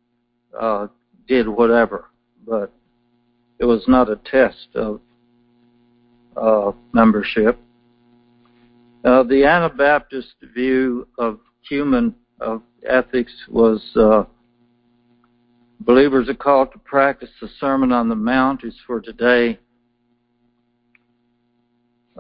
uh, 0.60 0.88
did 1.28 1.48
whatever, 1.48 2.10
but 2.48 2.72
it 3.60 3.66
was 3.66 3.84
not 3.88 4.10
a 4.10 4.18
test 4.18 4.68
of 4.76 5.02
uh, 6.36 6.72
membership. 6.94 7.58
Uh, 9.04 9.24
the 9.24 9.44
Anabaptist 9.44 10.36
view 10.56 11.08
of 11.18 11.40
human 11.62 12.16
of 12.40 12.62
ethics 12.86 13.34
was 13.50 13.82
uh, 13.96 14.24
believers 15.82 16.30
are 16.30 16.34
called 16.34 16.72
to 16.72 16.80
practice 16.80 17.30
the 17.42 17.50
Sermon 17.60 17.92
on 17.92 18.10
the 18.10 18.16
Mount 18.16 18.64
is 18.64 18.76
for 18.86 19.02
today. 19.02 19.60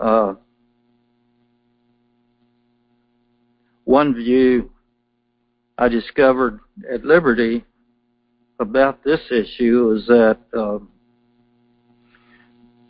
Uh, 0.01 0.33
one 3.85 4.13
view 4.13 4.71
I 5.77 5.87
discovered 5.89 6.59
at 6.91 7.03
Liberty 7.03 7.65
about 8.59 9.03
this 9.03 9.19
issue 9.31 9.95
is 9.97 10.05
that 10.07 10.37
uh, 10.55 10.79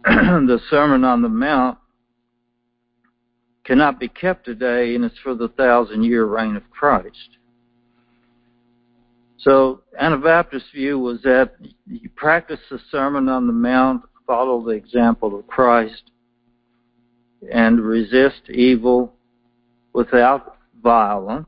the 0.06 0.60
Sermon 0.70 1.04
on 1.04 1.22
the 1.22 1.30
Mount 1.30 1.78
cannot 3.64 4.00
be 4.00 4.10
kept 4.10 4.46
today, 4.46 4.96
and 4.96 5.06
it's 5.06 5.18
for 5.24 5.34
the 5.34 5.48
thousand 5.48 6.04
year 6.04 6.26
reign 6.26 6.56
of 6.56 6.70
Christ. 6.70 7.38
So, 9.38 9.82
Anabaptist 10.00 10.66
view 10.74 11.00
was 11.00 11.22
that 11.24 11.56
you 11.88 12.10
practice 12.16 12.60
the 12.70 12.80
Sermon 12.92 13.28
on 13.28 13.48
the 13.48 13.54
Mount, 13.54 14.04
follow 14.28 14.64
the 14.64 14.72
example 14.72 15.38
of 15.38 15.48
Christ, 15.48 16.12
and 17.52 17.80
resist 17.80 18.50
evil 18.50 19.14
without 19.94 20.58
violence. 20.84 21.48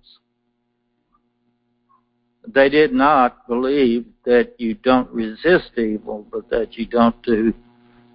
They 2.47 2.69
did 2.69 2.93
not 2.93 3.47
believe 3.47 4.05
that 4.25 4.53
you 4.59 4.75
don't 4.75 5.09
resist 5.09 5.77
evil, 5.77 6.25
but 6.31 6.49
that 6.49 6.77
you 6.77 6.85
don't 6.85 7.21
do 7.23 7.53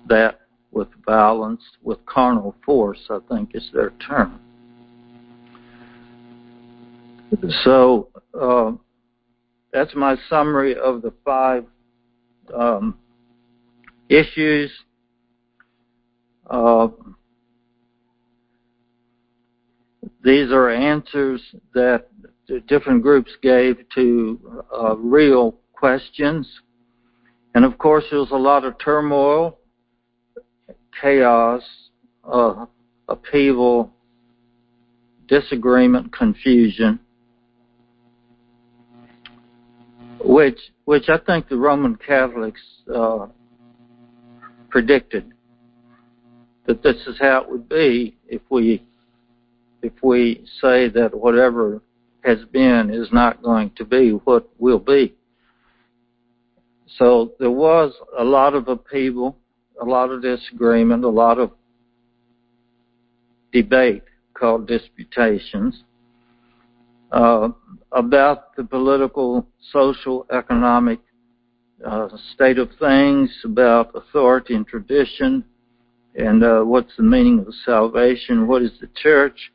that 0.08 0.40
with 0.72 0.88
violence, 1.04 1.62
with 1.82 2.04
carnal 2.06 2.54
force, 2.64 3.00
I 3.10 3.18
think 3.28 3.50
is 3.54 3.68
their 3.72 3.90
term. 4.06 4.40
So 7.64 8.08
uh, 8.40 8.72
that's 9.72 9.94
my 9.94 10.16
summary 10.28 10.76
of 10.76 11.02
the 11.02 11.12
five 11.24 11.64
um, 12.54 12.98
issues. 14.08 14.70
Uh, 16.48 16.88
these 20.30 20.52
are 20.52 20.70
answers 20.70 21.42
that 21.74 22.06
different 22.68 23.02
groups 23.02 23.32
gave 23.42 23.76
to 23.96 24.62
uh, 24.72 24.96
real 24.96 25.56
questions. 25.72 26.48
And 27.56 27.64
of 27.64 27.78
course, 27.78 28.04
there 28.10 28.20
was 28.20 28.30
a 28.30 28.36
lot 28.36 28.64
of 28.64 28.78
turmoil 28.78 29.58
chaos, 31.00 31.62
uh, 32.24 32.66
upheaval, 33.08 33.92
disagreement, 35.26 36.12
confusion, 36.12 37.00
which 40.22 40.58
which 40.84 41.08
I 41.08 41.18
think 41.18 41.48
the 41.48 41.56
Roman 41.56 41.96
Catholics 41.96 42.60
uh, 42.92 43.26
predicted 44.68 45.32
that 46.66 46.84
this 46.84 46.96
is 47.08 47.16
how 47.18 47.42
it 47.42 47.50
would 47.50 47.68
be 47.68 48.16
if 48.28 48.42
we 48.48 48.84
if 49.82 49.92
we 50.02 50.44
say 50.60 50.88
that 50.88 51.16
whatever 51.16 51.80
has 52.24 52.38
been 52.52 52.90
is 52.90 53.08
not 53.12 53.42
going 53.42 53.70
to 53.76 53.84
be 53.84 54.10
what 54.10 54.48
will 54.58 54.78
be. 54.78 55.14
So 56.98 57.32
there 57.38 57.50
was 57.50 57.94
a 58.18 58.24
lot 58.24 58.54
of 58.54 58.68
upheaval 58.68 59.36
a 59.80 59.84
lot 59.84 60.10
of 60.10 60.22
disagreement, 60.22 61.04
a 61.04 61.08
lot 61.08 61.38
of 61.38 61.50
debate 63.52 64.02
called 64.34 64.66
disputations 64.66 65.82
uh, 67.12 67.48
about 67.92 68.54
the 68.56 68.64
political, 68.64 69.46
social, 69.72 70.26
economic 70.32 71.00
uh, 71.84 72.08
state 72.34 72.58
of 72.58 72.68
things, 72.78 73.30
about 73.44 73.90
authority 73.94 74.54
and 74.54 74.66
tradition, 74.66 75.44
and 76.14 76.44
uh, 76.44 76.60
what's 76.60 76.94
the 76.96 77.02
meaning 77.02 77.40
of 77.40 77.54
salvation, 77.64 78.46
what 78.46 78.62
is 78.62 78.72
the 78.80 78.88
church, 79.02 79.50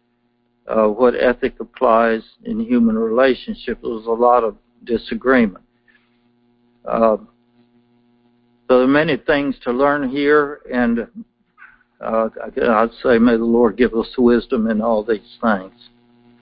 uh, 0.68 0.88
what 0.88 1.16
ethic 1.16 1.60
applies 1.60 2.22
in 2.44 2.60
human 2.60 2.98
relationship. 2.98 3.80
There 3.82 3.92
was 3.92 4.06
a 4.06 4.12
lot 4.12 4.44
of 4.44 4.58
disagreement. 4.84 5.64
Uh, 6.84 7.18
so 8.68 8.78
there 8.78 8.82
are 8.82 8.88
many 8.88 9.18
things 9.18 9.56
to 9.64 9.72
learn 9.72 10.10
here, 10.10 10.62
and 10.74 11.08
uh, 12.02 12.30
I'd 12.44 12.90
say 13.04 13.20
may 13.20 13.38
the 13.38 13.44
Lord 13.44 13.78
give 13.78 13.94
us 13.94 14.08
wisdom 14.18 14.68
in 14.70 14.82
all 14.82 15.04
these 15.04 15.38
things. 15.42 15.74